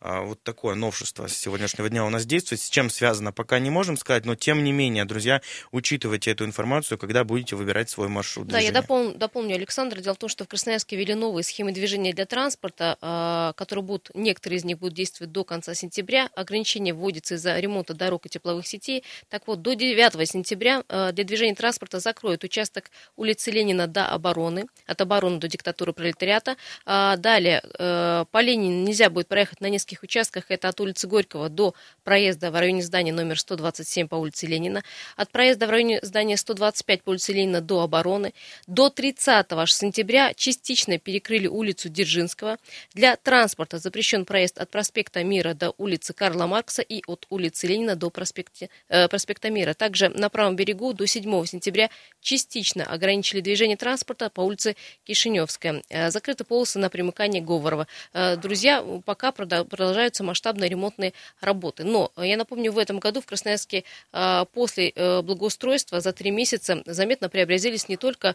А, 0.00 0.22
вот 0.22 0.42
такое 0.42 0.74
новшество 0.74 1.26
с 1.26 1.36
сегодняшнего 1.36 1.88
дня 1.88 2.04
у 2.04 2.10
нас 2.10 2.26
действует. 2.26 2.60
С 2.60 2.68
чем 2.68 2.90
связано, 2.90 3.32
пока 3.32 3.58
не 3.58 3.70
можем 3.70 3.96
сказать, 3.96 4.24
но 4.24 4.34
тем 4.34 4.64
не 4.64 4.72
менее, 4.72 5.04
друзья, 5.04 5.42
учитывайте 5.70 6.32
эту 6.32 6.44
информацию, 6.44 6.98
когда 6.98 7.24
будете 7.24 7.56
выбирать 7.56 7.88
свой 7.88 8.08
маршрут 8.08 8.48
движения. 8.48 8.72
Да, 8.72 8.78
я 8.78 8.84
допол- 8.84 9.16
дополню, 9.16 9.54
Александр. 9.54 10.00
Дело 10.00 10.14
в 10.14 10.18
том, 10.18 10.28
что 10.28 10.44
в 10.44 10.48
Красноярске 10.48 10.96
ввели 10.96 11.14
новые 11.14 11.44
схемы 11.44 11.72
движения 11.72 12.12
для 12.12 12.26
транспорта, 12.26 13.54
которые 13.56 13.84
будут, 13.84 14.10
некоторые 14.14 14.58
из 14.58 14.64
них 14.64 14.78
будут 14.78 14.94
действовать 14.94 15.32
до 15.32 15.44
конца 15.44 15.74
сентября. 15.74 16.30
Ограничения 16.34 16.92
вводятся 16.92 17.36
из-за 17.36 17.58
ремонта 17.58 17.94
дорог 17.94 18.26
и 18.26 18.28
тепловых 18.28 18.66
сетей. 18.66 19.04
Так 19.28 19.46
вот, 19.46 19.62
до 19.62 19.74
9 19.74 20.28
сентября 20.28 20.82
для 20.88 21.24
движения 21.24 21.54
транспорта 21.54 22.00
закроют 22.00 22.44
участок 22.44 22.90
улицы 23.20 23.50
Ленина 23.50 23.86
до 23.86 24.06
обороны, 24.06 24.66
от 24.86 25.00
обороны 25.00 25.38
до 25.38 25.46
диктатуры 25.46 25.92
пролетариата. 25.92 26.56
А 26.86 27.16
далее, 27.16 27.62
э, 27.78 28.24
по 28.30 28.40
Ленину 28.40 28.84
нельзя 28.84 29.10
будет 29.10 29.28
проехать 29.28 29.60
на 29.60 29.68
нескольких 29.68 30.02
участках. 30.02 30.44
Это 30.48 30.68
от 30.68 30.80
улицы 30.80 31.06
Горького 31.06 31.48
до 31.50 31.74
проезда 32.02 32.50
в 32.50 32.54
районе 32.58 32.82
здания 32.82 33.12
номер 33.12 33.38
127 33.38 34.08
по 34.08 34.14
улице 34.14 34.46
Ленина. 34.46 34.82
От 35.16 35.30
проезда 35.30 35.66
в 35.66 35.70
районе 35.70 36.00
здания 36.02 36.38
125 36.38 37.02
по 37.02 37.10
улице 37.10 37.32
Ленина 37.34 37.60
до 37.60 37.82
обороны. 37.82 38.32
До 38.66 38.88
30 38.88 39.46
сентября 39.66 40.32
частично 40.34 40.98
перекрыли 40.98 41.46
улицу 41.46 41.90
Дзержинского. 41.90 42.56
Для 42.94 43.16
транспорта 43.16 43.78
запрещен 43.78 44.24
проезд 44.24 44.58
от 44.58 44.70
проспекта 44.70 45.22
Мира 45.22 45.52
до 45.52 45.74
улицы 45.76 46.14
Карла 46.14 46.46
Маркса 46.46 46.80
и 46.80 47.02
от 47.06 47.26
улицы 47.28 47.66
Ленина 47.66 47.96
до 47.96 48.08
проспекта, 48.08 48.68
э, 48.88 49.08
проспекта 49.08 49.50
Мира. 49.50 49.74
Также 49.74 50.08
на 50.08 50.30
правом 50.30 50.56
берегу 50.56 50.94
до 50.94 51.06
7 51.06 51.44
сентября 51.44 51.90
частично 52.22 52.84
ограничены 52.84 53.09
ограничили 53.10 53.40
движение 53.40 53.76
транспорта 53.76 54.30
по 54.30 54.40
улице 54.40 54.76
Кишиневская. 55.04 55.82
Э, 55.88 56.10
закрыты 56.10 56.44
полосы 56.44 56.78
на 56.78 56.88
примыкании 56.88 57.40
Говорова. 57.40 57.88
Э, 58.12 58.36
друзья, 58.36 58.84
пока 59.04 59.32
продолжаются 59.32 60.22
масштабные 60.22 60.70
ремонтные 60.70 61.12
работы. 61.40 61.82
Но 61.84 62.12
я 62.16 62.36
напомню, 62.36 62.70
в 62.70 62.78
этом 62.78 63.00
году 63.00 63.20
в 63.20 63.26
Красноярске 63.26 63.84
э, 64.12 64.44
после 64.52 64.92
благоустройства 65.22 66.00
за 66.00 66.12
три 66.12 66.30
месяца 66.30 66.82
заметно 66.86 67.28
преобразились 67.28 67.88
не 67.88 67.96
только 67.96 68.34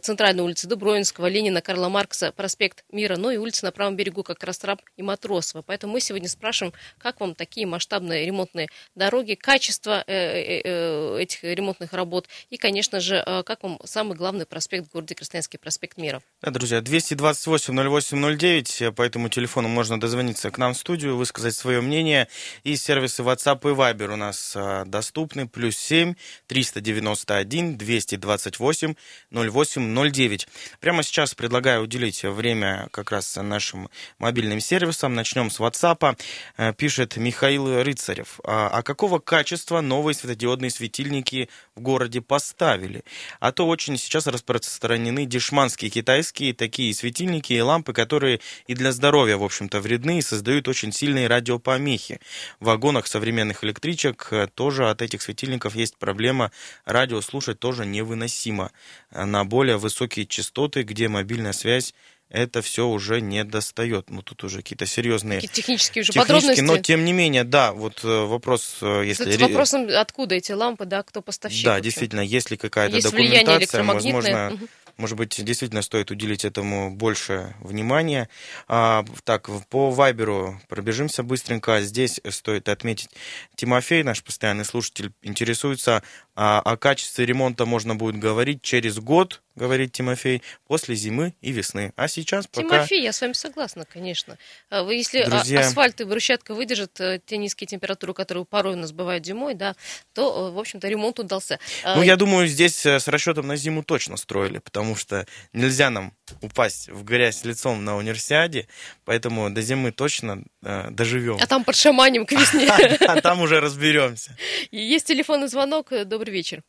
центральные 0.00 0.44
улицы 0.44 0.68
Дубровинского, 0.68 1.26
Ленина, 1.26 1.60
Карла 1.60 1.88
Маркса, 1.88 2.32
проспект 2.32 2.84
Мира, 2.90 3.16
но 3.16 3.30
и 3.30 3.36
улицы 3.36 3.64
на 3.64 3.72
правом 3.72 3.96
берегу, 3.96 4.22
как 4.22 4.42
Растрап 4.44 4.82
и 4.96 5.02
Матросова. 5.02 5.62
Поэтому 5.62 5.94
мы 5.94 6.00
сегодня 6.00 6.28
спрашиваем, 6.28 6.74
как 6.98 7.20
вам 7.20 7.34
такие 7.34 7.66
масштабные 7.66 8.26
ремонтные 8.26 8.68
дороги, 8.94 9.34
качество 9.34 10.02
этих 10.02 11.42
ремонтных 11.42 11.92
работ 11.92 12.28
и, 12.50 12.56
конечно 12.56 13.00
же, 13.00 13.22
как 13.44 13.62
вам 13.62 13.78
сам 13.84 14.03
самый 14.04 14.18
главный 14.18 14.44
проспект 14.44 14.88
в 14.88 14.92
городе 14.92 15.14
Красноярский, 15.14 15.58
проспект 15.58 15.96
Мира. 15.96 16.20
Да, 16.42 16.50
друзья, 16.50 16.80
228-08-09, 16.80 18.92
по 18.92 19.00
этому 19.00 19.30
телефону 19.30 19.68
можно 19.68 19.98
дозвониться 19.98 20.50
к 20.50 20.58
нам 20.58 20.74
в 20.74 20.76
студию, 20.76 21.16
высказать 21.16 21.54
свое 21.54 21.80
мнение. 21.80 22.28
И 22.64 22.76
сервисы 22.76 23.22
WhatsApp 23.22 23.60
и 23.62 23.68
Viber 23.74 24.12
у 24.12 24.16
нас 24.16 24.52
а, 24.54 24.84
доступны. 24.84 25.48
Плюс 25.48 25.78
7 25.78 26.16
391 26.48 27.78
228 27.78 28.94
08 29.30 30.12
09. 30.12 30.48
Прямо 30.80 31.02
сейчас 31.02 31.34
предлагаю 31.34 31.82
уделить 31.82 32.24
время 32.24 32.88
как 32.90 33.10
раз 33.10 33.36
нашим 33.36 33.88
мобильным 34.18 34.60
сервисам. 34.60 35.14
Начнем 35.14 35.50
с 35.50 35.60
WhatsApp. 35.60 36.18
Э, 36.58 36.74
пишет 36.74 37.16
Михаил 37.16 37.82
Рыцарев. 37.82 38.38
А, 38.44 38.68
а 38.68 38.82
какого 38.82 39.18
качества 39.18 39.80
новые 39.80 40.14
светодиодные 40.14 40.70
светильники 40.70 41.48
в 41.74 41.80
городе 41.80 42.20
поставили? 42.20 43.02
А 43.40 43.50
то 43.50 43.66
очень 43.66 43.93
очень 43.94 43.98
сейчас 43.98 44.26
распространены 44.26 45.24
дешманские 45.24 45.90
китайские 45.90 46.52
такие 46.52 46.92
светильники 46.94 47.52
и 47.52 47.60
лампы, 47.60 47.92
которые 47.92 48.40
и 48.66 48.74
для 48.74 48.92
здоровья, 48.92 49.36
в 49.36 49.44
общем-то, 49.44 49.80
вредны 49.80 50.18
и 50.18 50.22
создают 50.22 50.68
очень 50.68 50.92
сильные 50.92 51.28
радиопомехи. 51.28 52.20
В 52.60 52.66
вагонах 52.66 53.06
современных 53.06 53.64
электричек 53.64 54.28
э, 54.30 54.48
тоже 54.54 54.90
от 54.90 55.02
этих 55.02 55.22
светильников 55.22 55.76
есть 55.76 55.96
проблема. 55.96 56.50
Радио 56.84 57.20
слушать 57.20 57.58
тоже 57.58 57.86
невыносимо. 57.86 58.70
На 59.12 59.44
более 59.44 59.76
высокие 59.76 60.26
частоты, 60.26 60.82
где 60.82 61.08
мобильная 61.08 61.52
связь 61.52 61.94
это 62.34 62.62
все 62.62 62.88
уже 62.88 63.20
не 63.20 63.44
достает. 63.44 64.10
Ну, 64.10 64.20
тут 64.22 64.42
уже 64.42 64.58
какие-то 64.58 64.86
серьезные... 64.86 65.40
Технические 65.40 66.02
уже 66.02 66.12
технические, 66.12 66.20
подробности. 66.22 66.60
Но, 66.62 66.78
тем 66.78 67.04
не 67.04 67.12
менее, 67.12 67.44
да, 67.44 67.72
вот 67.72 68.00
э, 68.02 68.08
вопрос... 68.08 68.78
Э, 68.82 69.04
если... 69.06 69.32
Это 69.32 69.44
вопросом, 69.44 69.86
откуда 69.88 70.34
эти 70.34 70.50
лампы, 70.50 70.84
да, 70.84 71.04
кто 71.04 71.22
поставщик? 71.22 71.64
Да, 71.64 71.80
действительно, 71.80 72.20
есть 72.20 72.50
ли 72.50 72.56
какая-то 72.56 72.96
есть 72.96 73.08
документация, 73.08 73.84
возможно, 73.84 74.52
угу. 74.52 74.66
может 74.96 75.16
быть, 75.16 75.44
действительно 75.44 75.82
стоит 75.82 76.10
уделить 76.10 76.44
этому 76.44 76.90
больше 76.90 77.54
внимания. 77.60 78.28
А, 78.66 79.04
так, 79.22 79.48
по 79.68 79.90
Вайберу 79.90 80.60
пробежимся 80.68 81.22
быстренько. 81.22 81.82
Здесь 81.82 82.20
стоит 82.30 82.68
отметить, 82.68 83.10
Тимофей, 83.54 84.02
наш 84.02 84.24
постоянный 84.24 84.64
слушатель, 84.64 85.12
интересуется, 85.22 86.02
а, 86.34 86.60
о 86.60 86.76
качестве 86.76 87.26
ремонта 87.26 87.64
можно 87.64 87.94
будет 87.94 88.18
говорить 88.18 88.60
через 88.60 88.98
год, 88.98 89.40
говорит 89.54 89.92
Тимофей, 89.92 90.42
после 90.66 90.94
зимы 90.94 91.34
и 91.40 91.52
весны. 91.52 91.92
А 91.96 92.08
сейчас 92.08 92.46
пока... 92.46 92.68
Тимофей, 92.68 93.02
я 93.02 93.12
с 93.12 93.20
вами 93.20 93.32
согласна, 93.32 93.84
конечно. 93.84 94.36
А 94.70 94.88
если 94.90 95.20
а, 95.20 95.30
Друзья... 95.30 95.60
асфальт 95.60 96.00
и 96.00 96.04
брусчатка 96.04 96.54
выдержат 96.54 97.00
э, 97.00 97.20
те 97.24 97.36
низкие 97.36 97.66
температуры, 97.66 98.14
которые 98.14 98.44
порой 98.44 98.74
у 98.74 98.76
нас 98.76 98.92
бывают 98.92 99.24
зимой, 99.24 99.54
да, 99.54 99.76
то, 100.12 100.48
э, 100.48 100.50
в 100.52 100.58
общем-то, 100.58 100.88
ремонт 100.88 101.18
удался. 101.18 101.58
Ну, 101.84 102.02
я 102.02 102.16
думаю, 102.16 102.46
здесь 102.46 102.84
э, 102.86 102.98
с 102.98 103.08
расчетом 103.08 103.46
на 103.46 103.56
зиму 103.56 103.82
точно 103.84 104.16
строили, 104.16 104.58
потому 104.58 104.96
что 104.96 105.26
нельзя 105.52 105.90
нам 105.90 106.12
упасть 106.40 106.88
в 106.88 107.04
грязь 107.04 107.44
лицом 107.44 107.84
на 107.84 107.96
универсиаде, 107.96 108.66
поэтому 109.04 109.50
до 109.50 109.62
зимы 109.62 109.92
точно 109.92 110.42
э, 110.62 110.90
доживем. 110.90 111.38
А 111.40 111.46
там 111.46 111.64
под 111.64 111.76
шаманем 111.76 112.26
к 112.26 112.32
весне. 112.32 112.68
А 113.00 113.20
там 113.20 113.40
уже 113.40 113.60
разберемся. 113.60 114.36
Есть 114.70 115.06
телефонный 115.06 115.48
звонок. 115.48 115.92
Добрый 116.06 116.32
вечер. 116.32 116.62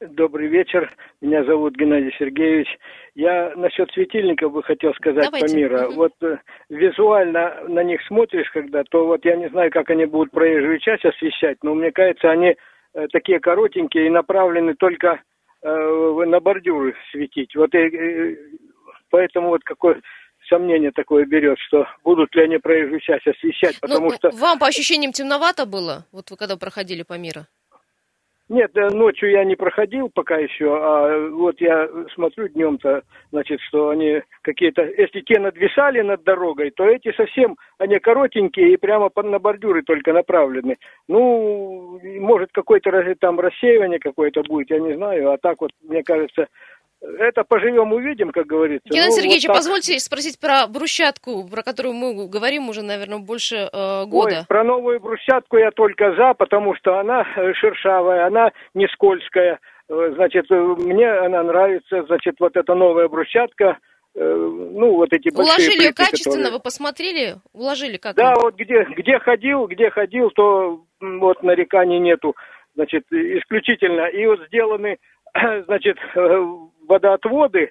Добрый 0.00 0.48
вечер. 0.48 0.94
Меня 1.22 1.42
зовут 1.44 1.74
Геннадий 1.74 2.14
Сергеевич. 2.18 2.68
Я 3.14 3.54
насчет 3.56 3.90
светильников 3.92 4.52
бы 4.52 4.62
хотел 4.62 4.92
сказать 4.92 5.24
Давайте. 5.24 5.46
по 5.46 5.56
миру. 5.56 5.86
Угу. 5.86 5.94
Вот 5.94 6.12
э, 6.20 6.36
визуально 6.68 7.64
на 7.66 7.82
них 7.82 8.02
смотришь, 8.06 8.50
когда, 8.50 8.84
то 8.84 9.06
вот 9.06 9.24
я 9.24 9.36
не 9.36 9.48
знаю, 9.48 9.70
как 9.70 9.88
они 9.88 10.04
будут 10.04 10.32
проезжую 10.32 10.80
часть 10.80 11.06
освещать, 11.06 11.56
но 11.62 11.74
мне 11.74 11.92
кажется, 11.92 12.30
они 12.30 12.56
э, 12.92 13.06
такие 13.10 13.40
коротенькие 13.40 14.08
и 14.08 14.10
направлены 14.10 14.74
только 14.74 15.22
э, 15.62 16.24
на 16.26 16.40
бордюры 16.40 16.94
светить. 17.10 17.56
Вот 17.56 17.74
и, 17.74 17.86
и 17.86 18.38
поэтому 19.08 19.48
вот 19.48 19.64
какое 19.64 20.02
сомнение 20.46 20.92
такое 20.92 21.24
берет, 21.24 21.58
что 21.58 21.86
будут 22.04 22.34
ли 22.34 22.42
они 22.42 22.58
проезжую 22.58 23.00
часть 23.00 23.26
освещать, 23.26 23.78
ну, 23.80 23.88
потому 23.88 24.08
ну, 24.08 24.14
что... 24.14 24.30
Вам 24.30 24.58
по 24.58 24.66
ощущениям 24.66 25.12
темновато 25.12 25.64
было, 25.64 26.04
вот 26.12 26.30
вы 26.30 26.36
когда 26.36 26.58
проходили 26.58 27.02
по 27.02 27.14
миру? 27.14 27.46
Нет, 28.48 28.70
ночью 28.74 29.30
я 29.30 29.44
не 29.44 29.56
проходил 29.56 30.08
пока 30.08 30.36
еще, 30.36 30.78
а 30.78 31.30
вот 31.30 31.60
я 31.60 31.88
смотрю 32.14 32.46
днем-то, 32.46 33.02
значит, 33.32 33.60
что 33.62 33.88
они 33.88 34.22
какие-то, 34.42 34.82
если 34.82 35.20
те 35.22 35.40
надвисали 35.40 36.00
над 36.02 36.22
дорогой, 36.22 36.70
то 36.70 36.84
эти 36.84 37.12
совсем, 37.16 37.56
они 37.78 37.98
коротенькие 37.98 38.72
и 38.72 38.76
прямо 38.76 39.10
на 39.16 39.40
бордюры 39.40 39.82
только 39.82 40.12
направлены. 40.12 40.76
Ну, 41.08 42.00
может, 42.20 42.50
какое-то 42.52 42.92
там 43.18 43.40
рассеивание 43.40 43.98
какое-то 43.98 44.42
будет, 44.42 44.70
я 44.70 44.78
не 44.78 44.94
знаю, 44.94 45.32
а 45.32 45.38
так 45.38 45.60
вот, 45.60 45.72
мне 45.82 46.04
кажется, 46.04 46.46
это 47.00 47.44
поживем, 47.44 47.92
увидим, 47.92 48.30
как 48.30 48.46
говорится. 48.46 48.88
Геннадий 48.88 49.10
ну, 49.10 49.16
Сергеевич, 49.16 49.46
вот 49.46 49.56
позвольте 49.56 49.98
спросить 49.98 50.38
про 50.40 50.66
брусчатку, 50.66 51.48
про 51.48 51.62
которую 51.62 51.94
мы 51.94 52.28
говорим 52.28 52.68
уже, 52.68 52.82
наверное, 52.82 53.18
больше 53.18 53.68
э, 53.72 54.04
года. 54.06 54.38
Ой, 54.40 54.46
про 54.48 54.64
новую 54.64 55.00
брусчатку 55.00 55.58
я 55.58 55.70
только 55.70 56.14
за, 56.14 56.34
потому 56.34 56.74
что 56.76 56.98
она 56.98 57.24
э, 57.36 57.52
шершавая, 57.54 58.26
она 58.26 58.50
не 58.74 58.86
скользкая. 58.88 59.60
Э, 59.88 60.12
значит, 60.14 60.50
э, 60.50 60.54
мне 60.54 61.08
она 61.10 61.42
нравится, 61.42 62.04
значит, 62.04 62.36
вот 62.40 62.56
эта 62.56 62.74
новая 62.74 63.08
брусчатка, 63.08 63.78
ну, 64.18 64.94
вот 64.94 65.12
эти 65.12 65.28
большие 65.28 65.68
Уложили 65.68 65.84
ее 65.88 65.92
качественно, 65.92 66.36
которые... 66.36 66.52
вы 66.52 66.60
посмотрели? 66.60 67.34
Уложили 67.52 67.98
как? 67.98 68.16
Да, 68.16 68.34
вот 68.34 68.54
где, 68.54 68.84
где 68.96 69.18
ходил, 69.18 69.66
где 69.66 69.90
ходил, 69.90 70.30
то 70.30 70.82
вот 71.00 71.42
нареканий 71.42 71.98
нету, 71.98 72.34
значит, 72.74 73.04
исключительно. 73.10 74.06
И 74.06 74.24
вот 74.24 74.40
сделаны, 74.46 74.96
значит, 75.66 75.98
водоотводы 76.86 77.70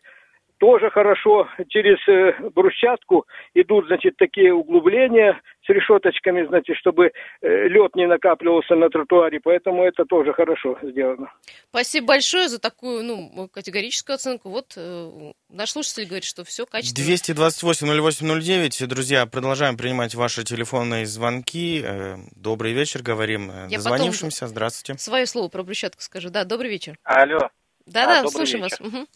тоже 0.60 0.89
хорошо 0.89 1.47
через 1.69 1.97
э, 2.08 2.49
брусчатку 2.49 3.25
идут, 3.54 3.88
значит, 3.88 4.15
такие 4.17 4.54
углубления 4.54 5.39
с 5.65 5.69
решеточками, 5.69 6.45
значит, 6.47 6.78
чтобы 6.78 7.12
э, 7.41 7.67
лед 7.67 7.95
не 7.95 8.08
накапливался 8.08 8.75
на 8.75 8.89
тротуаре, 8.89 9.39
поэтому 9.43 9.84
это 9.84 10.06
тоже 10.06 10.34
хорошо 10.34 10.78
сделано. 10.82 11.32
Спасибо 11.69 12.08
большое 12.08 12.47
за 12.47 12.60
такую, 12.60 13.04
ну, 13.04 13.49
категорическую 13.51 14.15
оценку. 14.15 14.49
Вот 14.49 14.73
э, 14.78 15.32
наш 15.49 15.71
слушатель 15.71 16.06
говорит, 16.06 16.23
что 16.23 16.43
все 16.43 16.65
качественно. 16.65 17.15
228-08-09. 17.15 18.88
Друзья, 18.88 19.25
продолжаем 19.25 19.75
принимать 19.78 20.15
ваши 20.15 20.43
телефонные 20.43 21.06
звонки. 21.06 21.84
Э, 21.84 22.15
добрый 22.36 22.73
вечер, 22.73 23.01
говорим 23.04 23.51
Я 23.67 23.78
дозвонившимся. 23.78 24.47
Здравствуйте. 24.47 24.99
Свое 25.01 25.25
слово 25.25 25.49
про 25.49 25.63
брусчатку 25.63 26.01
скажу. 26.01 26.30
Да, 26.30 26.45
добрый 26.45 26.69
вечер. 26.69 26.95
Алло. 27.04 27.49
Да-да, 27.86 28.21
а, 28.21 28.28
слушаем 28.28 28.63
вечер. 28.63 28.78
вас. 28.82 28.93
Угу. 28.93 29.08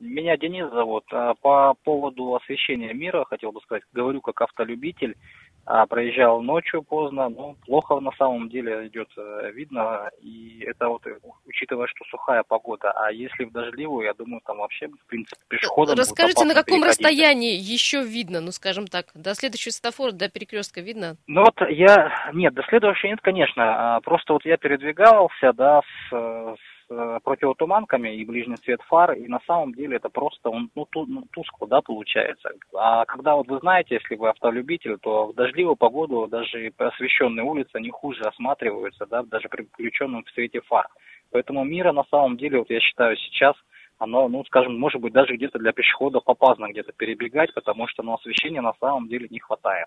Меня 0.00 0.36
Денис 0.36 0.70
зовут. 0.70 1.04
А 1.12 1.34
по 1.34 1.74
поводу 1.82 2.34
освещения 2.36 2.92
мира 2.92 3.24
хотел 3.24 3.52
бы 3.52 3.60
сказать, 3.62 3.82
говорю 3.92 4.20
как 4.20 4.40
автолюбитель. 4.40 5.16
А, 5.64 5.86
проезжал 5.86 6.42
ночью 6.42 6.82
поздно, 6.82 7.28
но 7.28 7.54
плохо 7.66 8.00
на 8.00 8.10
самом 8.18 8.48
деле 8.48 8.88
идет 8.88 9.08
э, 9.16 9.52
видно. 9.54 10.10
И 10.20 10.64
это 10.66 10.88
вот 10.88 11.06
э, 11.06 11.16
учитывая, 11.46 11.86
что 11.86 12.04
сухая 12.10 12.42
погода. 12.42 12.90
А 12.90 13.12
если 13.12 13.44
в 13.44 13.52
дождливую, 13.52 14.06
я 14.06 14.12
думаю, 14.12 14.40
там 14.44 14.58
вообще, 14.58 14.88
в 14.88 15.06
принципе, 15.06 15.40
пешеходом 15.46 15.96
Расскажите, 15.96 16.44
на 16.44 16.54
каком 16.54 16.82
расстоянии 16.82 17.54
еще 17.54 18.02
видно, 18.02 18.40
ну, 18.40 18.50
скажем 18.50 18.88
так, 18.88 19.06
до 19.14 19.34
следующего 19.34 19.70
светофора, 19.70 20.10
до 20.10 20.28
перекрестка 20.28 20.80
видно? 20.80 21.16
Ну 21.28 21.42
вот 21.42 21.54
я, 21.70 22.30
нет, 22.32 22.54
до 22.54 22.64
следующего 22.64 23.10
нет, 23.10 23.20
конечно. 23.20 23.96
А 23.96 24.00
просто 24.00 24.32
вот 24.32 24.44
я 24.44 24.56
передвигался, 24.56 25.52
да, 25.52 25.82
с, 25.82 26.10
с 26.10 26.71
э, 26.92 27.20
противотуманками 27.24 28.14
и 28.14 28.24
ближний 28.24 28.56
свет 28.56 28.80
фар, 28.82 29.12
и 29.12 29.26
на 29.28 29.40
самом 29.46 29.74
деле 29.74 29.96
это 29.96 30.08
просто 30.08 30.50
он, 30.50 30.70
ну, 30.74 30.86
ту, 30.86 31.06
ну, 31.06 31.24
тускло, 31.32 31.66
да, 31.66 31.80
получается. 31.80 32.50
А 32.74 33.04
когда 33.04 33.36
вот 33.36 33.48
вы 33.48 33.58
знаете, 33.58 33.94
если 33.96 34.16
вы 34.16 34.28
автолюбитель, 34.28 34.98
то 34.98 35.26
в 35.26 35.34
дождливую 35.34 35.76
погоду 35.76 36.26
даже 36.28 36.72
освещенные 36.78 37.44
улицы 37.44 37.80
не 37.80 37.90
хуже 37.90 38.22
осматриваются, 38.22 39.06
да, 39.06 39.22
даже 39.22 39.48
при 39.48 39.62
включенном 39.64 40.24
свете 40.34 40.60
фар. 40.60 40.86
Поэтому 41.30 41.64
мира 41.64 41.92
на 41.92 42.04
самом 42.04 42.36
деле, 42.36 42.58
вот 42.58 42.70
я 42.70 42.80
считаю, 42.80 43.16
сейчас 43.16 43.56
оно, 43.98 44.28
ну, 44.28 44.44
скажем, 44.44 44.78
может 44.78 45.00
быть, 45.00 45.12
даже 45.12 45.36
где-то 45.36 45.58
для 45.58 45.72
пешеходов 45.72 46.24
опасно 46.26 46.68
где-то 46.68 46.92
перебегать, 46.92 47.54
потому 47.54 47.86
что, 47.86 48.02
ну, 48.02 48.14
освещения 48.14 48.60
на 48.60 48.74
самом 48.80 49.08
деле 49.08 49.28
не 49.30 49.38
хватает. 49.38 49.86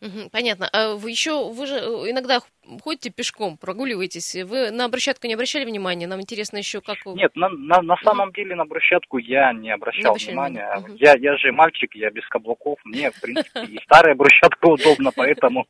Угу, 0.00 0.28
понятно. 0.30 0.68
А 0.72 0.94
вы 0.94 1.10
еще, 1.10 1.50
вы 1.52 1.66
же 1.66 1.76
э, 1.76 2.10
иногда 2.10 2.40
ходите 2.82 3.10
пешком, 3.10 3.56
прогуливаетесь. 3.56 4.34
Вы 4.44 4.70
на 4.70 4.88
брусчатку 4.88 5.26
не 5.26 5.34
обращали 5.34 5.64
внимания? 5.64 6.06
Нам 6.06 6.20
интересно 6.20 6.58
еще, 6.58 6.82
как 6.82 6.98
вы... 7.06 7.14
Нет, 7.14 7.34
на, 7.34 7.48
на, 7.48 7.80
на 7.80 7.96
самом 8.04 8.30
деле 8.32 8.54
на 8.54 8.66
брусчатку 8.66 9.16
я 9.16 9.54
не 9.54 9.70
обращал 9.70 10.16
не 10.16 10.26
внимания. 10.26 10.68
Угу. 10.76 10.96
Я, 10.96 11.14
я 11.16 11.36
же 11.38 11.50
мальчик, 11.50 11.94
я 11.94 12.10
без 12.10 12.26
каблуков. 12.28 12.78
Мне, 12.84 13.10
в 13.10 13.20
принципе, 13.20 13.64
и 13.64 13.80
старая 13.84 14.14
брусчатка 14.14 14.66
удобна, 14.66 15.12
поэтому... 15.12 15.66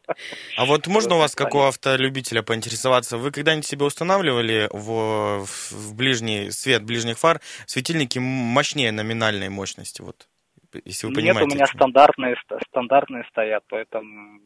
А 0.57 0.65
вот 0.65 0.87
можно 0.89 1.15
у 1.15 1.19
вас, 1.19 1.37
как 1.37 1.55
у 1.55 1.61
автолюбителя, 1.61 2.43
поинтересоваться, 2.43 3.19
вы 3.19 3.31
когда-нибудь 3.31 3.67
себе 3.67 3.85
устанавливали 3.85 4.69
в, 4.73 5.45
в 5.45 5.95
ближний 5.95 6.51
свет 6.51 6.83
ближних 6.83 7.19
фар 7.19 7.41
светильники 7.67 8.19
мощнее 8.19 8.91
номинальной 8.91 9.51
мощности? 9.51 10.03
Вот 10.03 10.27
если 10.85 11.07
вы 11.07 11.15
понимаете. 11.15 11.41
Нет, 11.41 11.53
у 11.53 11.55
меня 11.55 11.67
стандартные, 11.67 12.37
стандартные 12.69 13.25
стоят, 13.31 13.65
поэтому... 13.69 14.41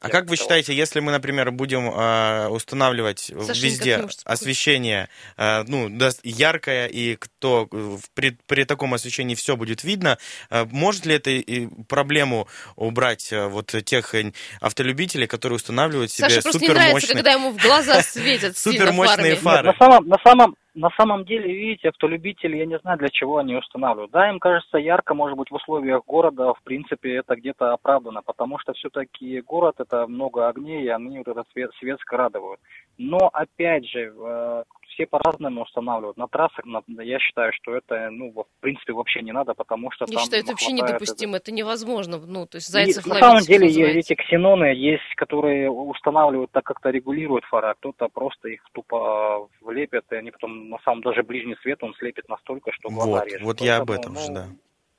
А 0.00 0.10
как 0.10 0.28
вы 0.28 0.36
считаете, 0.36 0.74
если 0.74 1.00
мы, 1.00 1.12
например, 1.12 1.50
будем 1.50 1.88
э, 1.88 2.48
устанавливать 2.48 3.32
Саша, 3.40 3.64
везде 3.64 4.06
освещение, 4.24 5.08
э, 5.38 5.62
ну, 5.66 5.88
яркое, 6.22 6.88
и 6.88 7.16
кто 7.44 7.68
при, 8.14 8.38
при 8.46 8.64
таком 8.64 8.94
освещении 8.94 9.34
все 9.34 9.54
будет 9.54 9.84
видно, 9.84 10.16
э, 10.50 10.64
может 10.72 11.04
ли 11.04 11.14
это 11.16 11.28
и 11.28 11.68
проблему 11.90 12.48
убрать 12.76 13.30
э, 13.32 13.48
вот 13.48 13.66
тех 13.66 14.14
автолюбителей, 14.62 15.26
которые 15.26 15.56
устанавливают 15.56 16.10
себе 16.10 16.30
Саша 16.30 16.42
просто 16.42 16.60
не 16.60 16.68
нравится, 16.68 17.12
когда 17.12 17.32
ему 17.32 17.50
в 17.50 17.58
глаза 17.58 18.00
светят 18.00 18.56
супермощные 18.56 19.34
фары. 19.36 19.66
Нет, 19.66 19.78
на 19.78 19.86
самом, 19.86 20.08
на 20.08 20.16
самом 20.24 20.56
на 20.74 20.90
самом 20.98 21.24
деле, 21.24 21.54
видите, 21.54 21.90
автолюбители, 21.90 22.56
я 22.56 22.66
не 22.66 22.78
знаю, 22.80 22.98
для 22.98 23.08
чего 23.08 23.38
они 23.38 23.54
устанавливают. 23.54 24.10
Да, 24.10 24.28
им 24.28 24.40
кажется, 24.40 24.76
ярко, 24.76 25.14
может 25.14 25.38
быть, 25.38 25.48
в 25.50 25.54
условиях 25.54 26.02
города, 26.04 26.52
в 26.52 26.62
принципе, 26.64 27.14
это 27.14 27.36
где-то 27.36 27.74
оправдано, 27.74 28.22
потому 28.22 28.58
что 28.58 28.72
все-таки 28.72 29.40
город, 29.42 29.76
это 29.78 30.08
много 30.08 30.48
огней, 30.48 30.84
и 30.84 30.88
они 30.88 31.18
вот 31.18 31.28
этот 31.28 31.46
свет, 31.52 31.70
свет 31.78 32.00
скрадывают. 32.00 32.58
Но, 32.98 33.30
опять 33.32 33.88
же, 33.88 34.12
э, 34.16 34.64
все 34.94 35.06
по-разному 35.06 35.62
устанавливают. 35.62 36.16
На 36.16 36.28
трассах, 36.28 36.64
на, 36.64 36.82
я 37.02 37.18
считаю, 37.18 37.52
что 37.52 37.74
это, 37.74 38.08
ну, 38.10 38.32
в 38.32 38.46
принципе, 38.60 38.92
вообще 38.92 39.22
не 39.22 39.32
надо, 39.32 39.54
потому 39.54 39.90
что 39.90 40.06
я 40.08 40.14
там... 40.14 40.24
считаю, 40.24 40.42
это 40.42 40.52
вообще 40.52 40.72
недопустимо, 40.72 41.36
это... 41.36 41.44
это 41.44 41.52
невозможно. 41.52 42.18
Ну, 42.18 42.46
то 42.46 42.56
есть 42.56 42.68
Зайцев 42.68 43.06
и, 43.06 43.08
На 43.08 43.16
самом 43.16 43.42
деле, 43.42 43.68
есть 43.68 44.10
эти 44.10 44.14
ксеноны 44.20 44.66
есть, 44.74 45.14
которые 45.16 45.70
устанавливают, 45.70 46.50
так 46.52 46.64
как-то 46.64 46.90
регулируют 46.90 47.44
фары, 47.44 47.68
а 47.68 47.74
кто-то 47.74 48.08
просто 48.08 48.48
их 48.48 48.62
тупо 48.72 49.48
влепят, 49.60 50.04
и 50.10 50.16
они 50.16 50.30
потом, 50.30 50.70
на 50.70 50.78
самом 50.84 51.02
даже 51.02 51.22
ближний 51.22 51.56
свет 51.62 51.82
он 51.82 51.94
слепит 51.94 52.28
настолько, 52.28 52.72
что 52.72 52.88
глаза 52.88 53.10
вот, 53.10 53.26
режет. 53.26 53.42
Вот 53.42 53.60
я 53.60 53.78
об 53.78 53.90
этом 53.90 54.14
ну, 54.14 54.20
же, 54.20 54.32
да. 54.32 54.46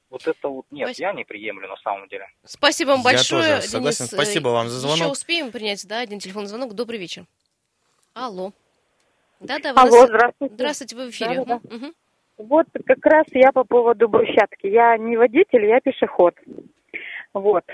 Вот 0.10 0.28
это 0.28 0.48
вот 0.48 0.66
нет, 0.72 0.88
Спасибо. 0.90 1.08
я 1.08 1.14
не 1.14 1.26
приемлю 1.26 1.68
на 1.68 1.78
самом 1.78 2.08
деле. 2.08 2.28
Спасибо 2.44 2.90
вам 2.92 3.04
большое, 3.04 3.48
я 3.48 3.56
тоже 3.56 3.68
согласен. 3.68 4.06
Денис. 4.06 4.12
Спасибо 4.14 4.50
вам 4.50 4.70
за 4.70 4.80
звонок. 4.80 4.98
Еще 4.98 5.08
успеем 5.08 5.52
принять, 5.52 5.86
да, 5.88 6.00
один 6.00 6.20
телефонный 6.20 6.48
звонок. 6.48 6.74
Добрый 6.74 7.00
вечер. 7.00 7.26
Алло. 8.14 8.54
Да-да, 9.40 9.72
Алло, 9.76 10.02
нас... 10.02 10.10
здравствуйте. 10.10 10.56
Здравствуйте, 10.56 10.96
вы 10.96 11.06
в 11.08 11.10
эфире. 11.10 11.44
Да, 11.46 11.46
да. 11.46 11.76
Угу. 11.76 11.94
Вот 12.38 12.68
как 12.86 13.06
раз 13.06 13.26
я 13.32 13.52
по 13.52 13.64
поводу 13.64 14.08
брусчатки. 14.08 14.68
Я 14.68 14.98
не 14.98 15.18
водитель, 15.18 15.66
я 15.66 15.80
пешеход. 15.80 16.36
Вот. 17.34 17.66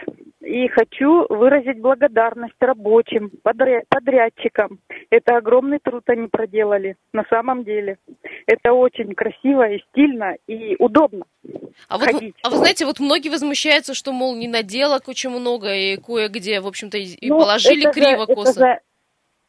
И 0.41 0.67
хочу 0.69 1.27
выразить 1.29 1.79
благодарность 1.79 2.55
рабочим, 2.59 3.31
подрядчикам. 3.43 4.79
Это 5.11 5.37
огромный 5.37 5.77
труд 5.77 6.03
они 6.07 6.27
проделали, 6.27 6.97
на 7.13 7.23
самом 7.29 7.63
деле. 7.63 7.99
Это 8.47 8.73
очень 8.73 9.13
красиво 9.13 9.69
и 9.69 9.79
стильно, 9.89 10.35
и 10.47 10.75
удобно. 10.79 11.25
А 11.87 11.99
вот, 11.99 12.09
а 12.43 12.49
вы 12.49 12.57
знаете, 12.57 12.87
вот 12.87 12.99
многие 12.99 13.29
возмущаются, 13.29 13.93
что, 13.93 14.11
мол, 14.11 14.35
не 14.35 14.47
наделок 14.47 15.07
очень 15.07 15.29
много, 15.29 15.71
и 15.75 15.97
кое-где, 15.97 16.59
в 16.59 16.65
общем-то, 16.65 16.97
и, 16.97 17.29
ну, 17.29 17.39
положили 17.39 17.91
криво-косо. 17.91 18.79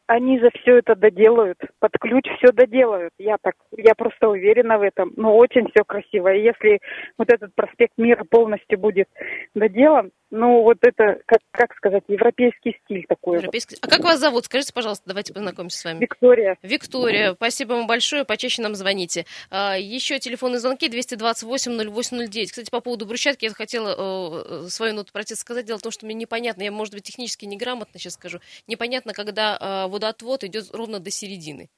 Они 0.07 0.39
за 0.39 0.49
все 0.59 0.77
это 0.77 0.95
доделают, 0.95 1.57
под 1.79 1.91
ключ 1.99 2.25
все 2.37 2.51
доделают. 2.51 3.13
Я 3.17 3.37
так, 3.41 3.55
я 3.77 3.95
просто 3.95 4.29
уверена 4.29 4.77
в 4.77 4.81
этом. 4.81 5.13
Но 5.15 5.35
очень 5.37 5.69
все 5.69 5.83
красиво. 5.85 6.33
И 6.33 6.43
если 6.43 6.79
вот 7.17 7.31
этот 7.31 7.55
проспект 7.55 7.97
Мира 7.97 8.25
полностью 8.29 8.77
будет 8.77 9.07
доделан, 9.55 10.11
ну, 10.35 10.63
вот 10.63 10.77
это, 10.81 11.21
как, 11.27 11.41
как 11.51 11.75
сказать, 11.75 12.01
европейский 12.07 12.75
стиль 12.83 13.05
такой. 13.07 13.37
Европейский... 13.37 13.75
Вот. 13.75 13.85
А 13.85 13.87
как 13.87 14.03
вас 14.03 14.19
зовут? 14.19 14.45
Скажите, 14.45 14.73
пожалуйста, 14.73 15.03
давайте 15.05 15.31
познакомимся 15.31 15.77
с 15.77 15.85
вами. 15.85 15.99
Виктория. 15.99 16.57
Виктория, 16.63 17.35
спасибо 17.35 17.73
вам 17.73 17.85
большое, 17.85 18.25
почаще 18.25 18.63
нам 18.63 18.73
звоните. 18.73 19.27
А, 19.51 19.77
еще 19.77 20.17
телефонные 20.17 20.59
звонки 20.59 20.87
228-0809. 20.89 22.45
Кстати, 22.47 22.71
по 22.71 22.81
поводу 22.81 23.05
брусчатки 23.05 23.45
я 23.45 23.51
хотела 23.51 24.63
э, 24.65 24.69
свою 24.69 24.95
ноту 24.95 25.13
протеста 25.13 25.41
сказать. 25.41 25.67
Дело 25.67 25.77
в 25.77 25.83
том, 25.83 25.91
что 25.91 26.07
мне 26.07 26.15
непонятно, 26.15 26.63
я, 26.63 26.71
может 26.71 26.95
быть, 26.95 27.03
технически 27.03 27.45
неграмотно 27.45 27.99
сейчас 27.99 28.13
скажу, 28.13 28.39
непонятно, 28.65 29.13
когда 29.13 29.85
э, 29.85 29.91
водоотвод 29.91 30.43
идет 30.45 30.73
ровно 30.73 30.99
до 30.99 31.11
середины 31.11 31.69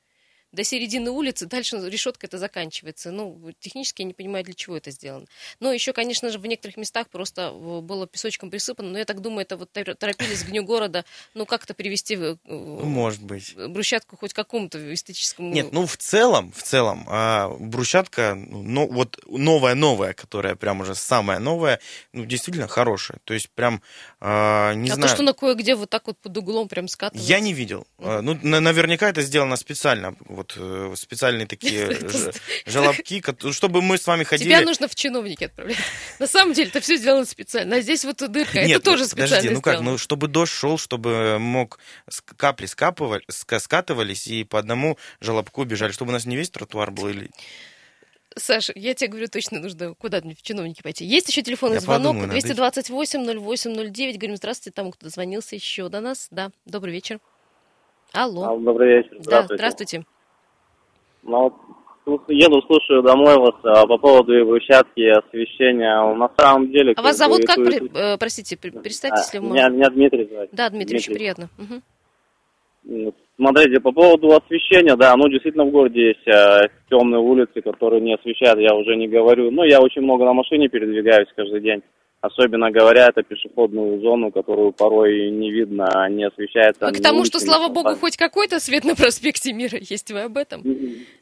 до 0.55 0.63
середины 0.63 1.11
улицы, 1.11 1.45
дальше 1.45 1.77
решетка 1.77 2.27
это 2.27 2.37
заканчивается. 2.37 3.11
Ну, 3.11 3.51
технически 3.59 4.01
я 4.01 4.07
не 4.07 4.13
понимаю, 4.13 4.43
для 4.45 4.53
чего 4.53 4.77
это 4.77 4.91
сделано. 4.91 5.27
Но 5.59 5.71
еще, 5.71 5.93
конечно 5.93 6.29
же, 6.29 6.39
в 6.39 6.45
некоторых 6.45 6.77
местах 6.77 7.09
просто 7.09 7.51
было 7.51 8.07
песочком 8.07 8.49
присыпано, 8.49 8.89
но 8.89 8.97
я 8.97 9.05
так 9.05 9.21
думаю, 9.21 9.41
это 9.41 9.57
вот 9.57 9.71
торопились 9.71 10.43
к 10.43 10.47
дню 10.47 10.63
города, 10.63 11.05
ну, 11.33 11.45
как-то 11.45 11.73
привести 11.73 12.15
ну, 12.15 12.37
Может 12.45 13.21
быть. 13.21 13.55
брусчатку 13.55 14.17
хоть 14.17 14.33
к 14.33 14.35
какому-то 14.35 14.93
эстетическому... 14.93 15.53
Нет, 15.53 15.71
ну, 15.71 15.85
в 15.85 15.97
целом, 15.97 16.51
в 16.51 16.63
целом, 16.63 17.05
а, 17.09 17.49
брусчатка, 17.59 18.35
ну, 18.35 18.87
вот 18.87 19.19
новая-новая, 19.27 20.13
которая 20.13 20.55
прям 20.55 20.81
уже 20.81 20.95
самая 20.95 21.39
новая, 21.39 21.79
ну, 22.13 22.25
действительно 22.25 22.67
хорошая. 22.67 23.19
То 23.25 23.33
есть 23.33 23.49
прям, 23.49 23.81
а, 24.21 24.73
не 24.73 24.89
а 24.89 24.95
знаю... 24.95 25.05
А 25.05 25.09
то, 25.09 25.15
что 25.15 25.23
на 25.23 25.33
кое-где 25.33 25.75
вот 25.75 25.89
так 25.89 26.07
вот 26.07 26.17
под 26.17 26.37
углом 26.37 26.67
прям 26.67 26.87
скатывается? 26.87 27.29
Я 27.29 27.39
не 27.39 27.53
видел. 27.53 27.85
Mm-hmm. 27.97 28.21
Ну, 28.21 28.61
наверняка 28.61 29.09
это 29.09 29.21
сделано 29.21 29.57
специально, 29.57 30.15
вот 30.25 30.44
вот 30.45 30.53
э, 30.57 30.95
специальные 30.95 31.47
такие 31.47 31.97
желобки, 32.65 33.23
чтобы 33.51 33.81
мы 33.81 33.97
с 33.97 34.07
вами 34.07 34.23
ходили... 34.23 34.49
Тебя 34.49 34.61
нужно 34.61 34.87
в 34.87 34.95
чиновники 34.95 35.45
отправлять. 35.45 35.77
На 36.19 36.27
самом 36.27 36.53
деле 36.53 36.69
это 36.69 36.79
все 36.79 36.97
сделано 36.97 37.25
специально. 37.25 37.77
А 37.77 37.81
здесь 37.81 38.05
вот 38.05 38.17
дырка, 38.31 38.59
это 38.59 38.79
тоже 38.79 39.05
специально 39.05 39.35
подожди, 39.35 39.49
ну 39.49 39.61
как, 39.61 39.81
ну 39.81 39.97
чтобы 39.97 40.27
дождь 40.27 40.51
шел, 40.51 40.77
чтобы 40.77 41.37
мог 41.39 41.79
капли 42.37 42.65
скатывались 42.65 44.27
и 44.27 44.43
по 44.43 44.59
одному 44.59 44.97
желобку 45.19 45.63
бежали, 45.63 45.91
чтобы 45.91 46.09
у 46.09 46.13
нас 46.13 46.25
не 46.25 46.35
весь 46.35 46.49
тротуар 46.49 46.91
был 46.91 47.09
или... 47.09 47.29
Саша, 48.37 48.73
я 48.75 48.93
тебе 48.93 49.11
говорю, 49.11 49.27
точно 49.29 49.59
нужно 49.59 49.93
куда-нибудь 49.93 50.39
в 50.39 50.41
чиновники 50.41 50.81
пойти. 50.81 51.05
Есть 51.05 51.29
еще 51.29 51.41
телефонный 51.41 51.75
я 51.75 51.79
звонок 51.79 52.17
228-08-09. 52.17 54.17
Говорим, 54.17 54.35
здравствуйте, 54.35 54.75
тому, 54.75 54.91
кто 54.91 55.05
дозвонился 55.05 55.55
еще 55.55 55.87
до 55.87 56.01
нас. 56.01 56.27
Да, 56.31 56.51
добрый 56.65 56.93
вечер. 56.93 57.19
Алло. 58.11 58.57
Добрый 58.57 58.97
вечер. 58.97 59.15
Здравствуйте. 59.21 59.47
Да, 59.47 59.55
здравствуйте. 59.55 60.05
Ну, 61.25 61.53
вот 62.05 62.21
еду, 62.29 62.61
слушаю 62.61 63.01
домой 63.01 63.35
вас 63.37 63.55
а, 63.63 63.87
по 63.87 63.97
поводу 63.97 64.45
брусчатки 64.45 65.01
освещения. 65.01 66.13
На 66.13 66.29
самом 66.37 66.71
деле... 66.71 66.93
А 66.95 67.01
вас 67.01 67.17
зовут 67.17 67.45
как, 67.45 67.57
при, 67.57 67.81
э, 67.93 68.17
простите, 68.17 68.57
представьте, 68.57 69.21
если 69.21 69.39
вы 69.39 69.47
можете. 69.47 69.69
Меня, 69.69 69.75
меня 69.75 69.89
Дмитрий 69.89 70.29
зовут. 70.31 70.49
Да, 70.51 70.69
Дмитрий, 70.69 70.97
Дмитрий. 70.97 70.97
очень 70.97 71.13
приятно. 71.15 71.49
Угу. 71.57 73.13
Смотрите, 73.37 73.81
по 73.81 73.91
поводу 73.91 74.35
освещения, 74.35 74.95
да, 74.95 75.15
ну 75.17 75.27
действительно 75.27 75.65
в 75.65 75.71
городе 75.71 76.09
есть 76.09 76.27
э, 76.27 76.69
темные 76.89 77.19
улицы, 77.19 77.61
которые 77.61 78.01
не 78.01 78.13
освещают, 78.13 78.59
я 78.59 78.75
уже 78.75 78.95
не 78.95 79.07
говорю. 79.07 79.49
Но 79.49 79.65
я 79.65 79.81
очень 79.81 80.03
много 80.03 80.23
на 80.25 80.33
машине 80.33 80.69
передвигаюсь 80.69 81.27
каждый 81.35 81.61
день. 81.61 81.81
Особенно 82.25 82.71
говоря, 82.71 83.07
это 83.07 83.21
пешеходную 83.21 84.01
зону, 84.01 84.31
которую 84.31 84.71
порой 84.71 85.29
не 85.29 85.51
видно, 85.51 85.85
не 86.09 86.23
освещается. 86.25 86.87
А 86.87 86.91
к 86.91 87.01
тому, 87.01 87.23
что, 87.25 87.39
слава 87.39 87.71
богу, 87.71 87.95
хоть 87.95 88.17
какой-то 88.17 88.59
свет 88.59 88.83
на 88.83 88.95
проспекте 88.95 89.53
Мира 89.53 89.77
есть, 89.79 90.11
вы 90.11 90.21
об 90.21 90.37
этом? 90.37 90.63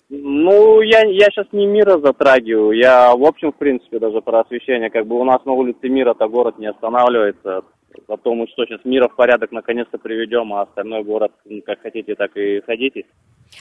Ну, 0.10 0.82
я, 0.82 1.02
я 1.02 1.26
сейчас 1.26 1.48
не 1.52 1.66
Мира 1.66 2.00
затрагиваю, 2.00 2.72
я 2.72 3.16
в 3.16 3.26
общем, 3.26 3.52
в 3.52 3.56
принципе, 3.56 4.00
даже 4.00 4.22
про 4.22 4.42
освещение. 4.42 4.90
Как 4.90 5.06
бы 5.06 5.20
у 5.20 5.24
нас 5.24 5.44
на 5.46 5.52
улице 5.52 5.90
Мира-то 5.90 6.28
город 6.28 6.58
не 6.58 6.68
останавливается. 6.68 7.64
Потом 8.08 8.38
мы 8.38 8.48
что, 8.48 8.66
сейчас 8.66 8.80
Мира 8.86 9.08
в 9.08 9.16
порядок 9.16 9.52
наконец-то 9.52 9.98
приведем, 9.98 10.54
а 10.54 10.64
остальной 10.64 11.04
город, 11.04 11.32
как 11.66 11.82
хотите, 11.82 12.16
так 12.16 12.36
и 12.38 12.62
ходите. 12.62 13.06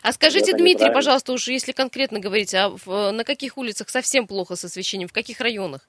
А 0.03 0.13
скажите, 0.13 0.57
Дмитрий, 0.57 0.93
пожалуйста, 0.93 1.33
уж 1.33 1.49
если 1.49 1.73
конкретно 1.73 2.19
говорить, 2.21 2.55
а 2.55 2.71
в, 2.71 3.11
на 3.13 3.25
каких 3.25 3.59
улицах 3.59 3.89
совсем 3.89 4.27
плохо 4.27 4.57
с 4.57 4.65
освещением, 4.65 5.09
в 5.09 5.13
каких 5.13 5.41
районах? 5.41 5.89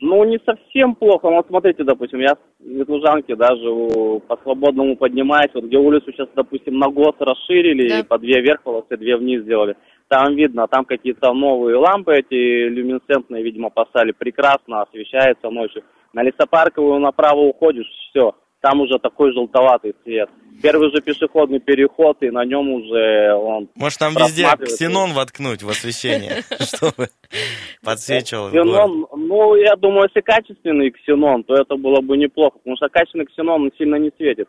Ну, 0.00 0.24
не 0.24 0.38
совсем 0.44 0.94
плохо. 0.96 1.28
Вот 1.28 1.46
смотрите, 1.46 1.84
допустим, 1.84 2.20
я 2.20 2.34
в 2.58 2.66
Ветлужанке 2.66 3.36
даже 3.36 3.64
по 4.26 4.36
свободному 4.42 4.96
поднимаюсь, 4.96 5.50
вот 5.54 5.64
где 5.64 5.78
улицу 5.78 6.12
сейчас, 6.12 6.28
допустим, 6.34 6.78
на 6.78 6.88
год 6.88 7.16
расширили, 7.20 7.88
да. 7.88 8.00
и 8.00 8.02
по 8.02 8.18
две 8.18 8.40
вверх 8.40 8.62
полосы, 8.62 8.96
две 8.96 9.16
вниз 9.16 9.42
сделали. 9.42 9.76
Там 10.08 10.34
видно, 10.34 10.66
там 10.66 10.84
какие-то 10.84 11.32
новые 11.32 11.76
лампы 11.76 12.16
эти 12.16 12.68
люминесцентные, 12.68 13.42
видимо, 13.42 13.70
поставили, 13.70 14.12
прекрасно 14.12 14.82
освещается 14.82 15.48
ночью. 15.48 15.82
На 16.12 16.22
лесопарковую 16.22 17.00
направо 17.00 17.40
уходишь, 17.40 17.88
все, 18.10 18.34
там 18.64 18.80
уже 18.80 18.98
такой 18.98 19.30
желтоватый 19.34 19.94
цвет. 20.02 20.30
Первый 20.62 20.90
же 20.90 21.02
пешеходный 21.02 21.60
переход, 21.60 22.16
и 22.22 22.30
на 22.30 22.46
нем 22.46 22.70
уже 22.70 23.34
он 23.34 23.68
Может, 23.74 23.98
там 23.98 24.14
везде 24.14 24.46
ксенон 24.56 25.12
воткнуть 25.12 25.62
в 25.62 25.68
освещение, 25.68 26.42
чтобы 26.60 27.08
подсвечивал 27.84 28.48
Ксенон, 28.48 29.06
ну, 29.14 29.54
я 29.56 29.76
думаю, 29.76 30.08
если 30.08 30.22
качественный 30.22 30.90
ксенон, 30.92 31.44
то 31.44 31.54
это 31.54 31.76
было 31.76 32.00
бы 32.00 32.16
неплохо, 32.16 32.56
потому 32.56 32.76
что 32.76 32.88
качественный 32.88 33.26
ксенон 33.26 33.70
сильно 33.76 33.96
не 33.96 34.10
светит, 34.16 34.48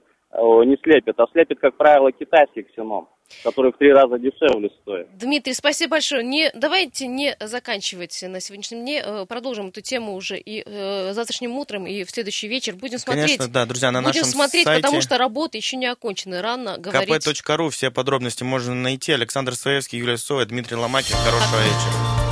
не 0.65 0.77
слепит, 0.83 1.19
а 1.19 1.25
слепит, 1.31 1.59
как 1.59 1.75
правило, 1.75 2.11
китайский 2.11 2.63
ксенон 2.63 3.07
который 3.43 3.71
в 3.71 3.77
три 3.77 3.91
раза 3.91 4.17
дешевле 4.17 4.69
стоит. 4.81 5.07
Дмитрий, 5.17 5.53
спасибо 5.53 5.91
большое. 5.91 6.23
Не, 6.23 6.51
давайте 6.53 7.07
не 7.07 7.35
заканчивать 7.39 8.23
на 8.27 8.39
сегодняшнем 8.39 8.81
дне. 8.81 9.03
Э, 9.03 9.25
продолжим 9.27 9.67
эту 9.67 9.81
тему 9.81 10.13
уже 10.13 10.37
и 10.37 10.63
э, 10.65 11.13
завтрашним 11.13 11.57
утром, 11.57 11.87
и 11.87 12.03
в 12.03 12.11
следующий 12.11 12.47
вечер. 12.47 12.75
Будем 12.75 12.99
смотреть. 12.99 13.37
Конечно, 13.37 13.47
да, 13.47 13.65
друзья, 13.65 13.91
на 13.91 14.01
Будем 14.01 14.21
нашем 14.21 14.25
смотреть, 14.25 14.65
сайте 14.65 14.81
потому 14.81 15.01
что 15.01 15.17
работа 15.17 15.57
еще 15.57 15.77
не 15.77 15.87
окончена. 15.87 16.41
Рано 16.41 16.77
говорить. 16.77 17.09
kp.ru. 17.09 17.69
Все 17.69 17.91
подробности 17.91 18.43
можно 18.43 18.73
найти. 18.73 19.11
Александр 19.11 19.55
Своевский, 19.55 19.99
Юлия 19.99 20.17
Сова, 20.17 20.45
Дмитрий 20.45 20.77
Ломакин. 20.77 21.15
Хорошего 21.15 21.61
вечера. 21.61 22.24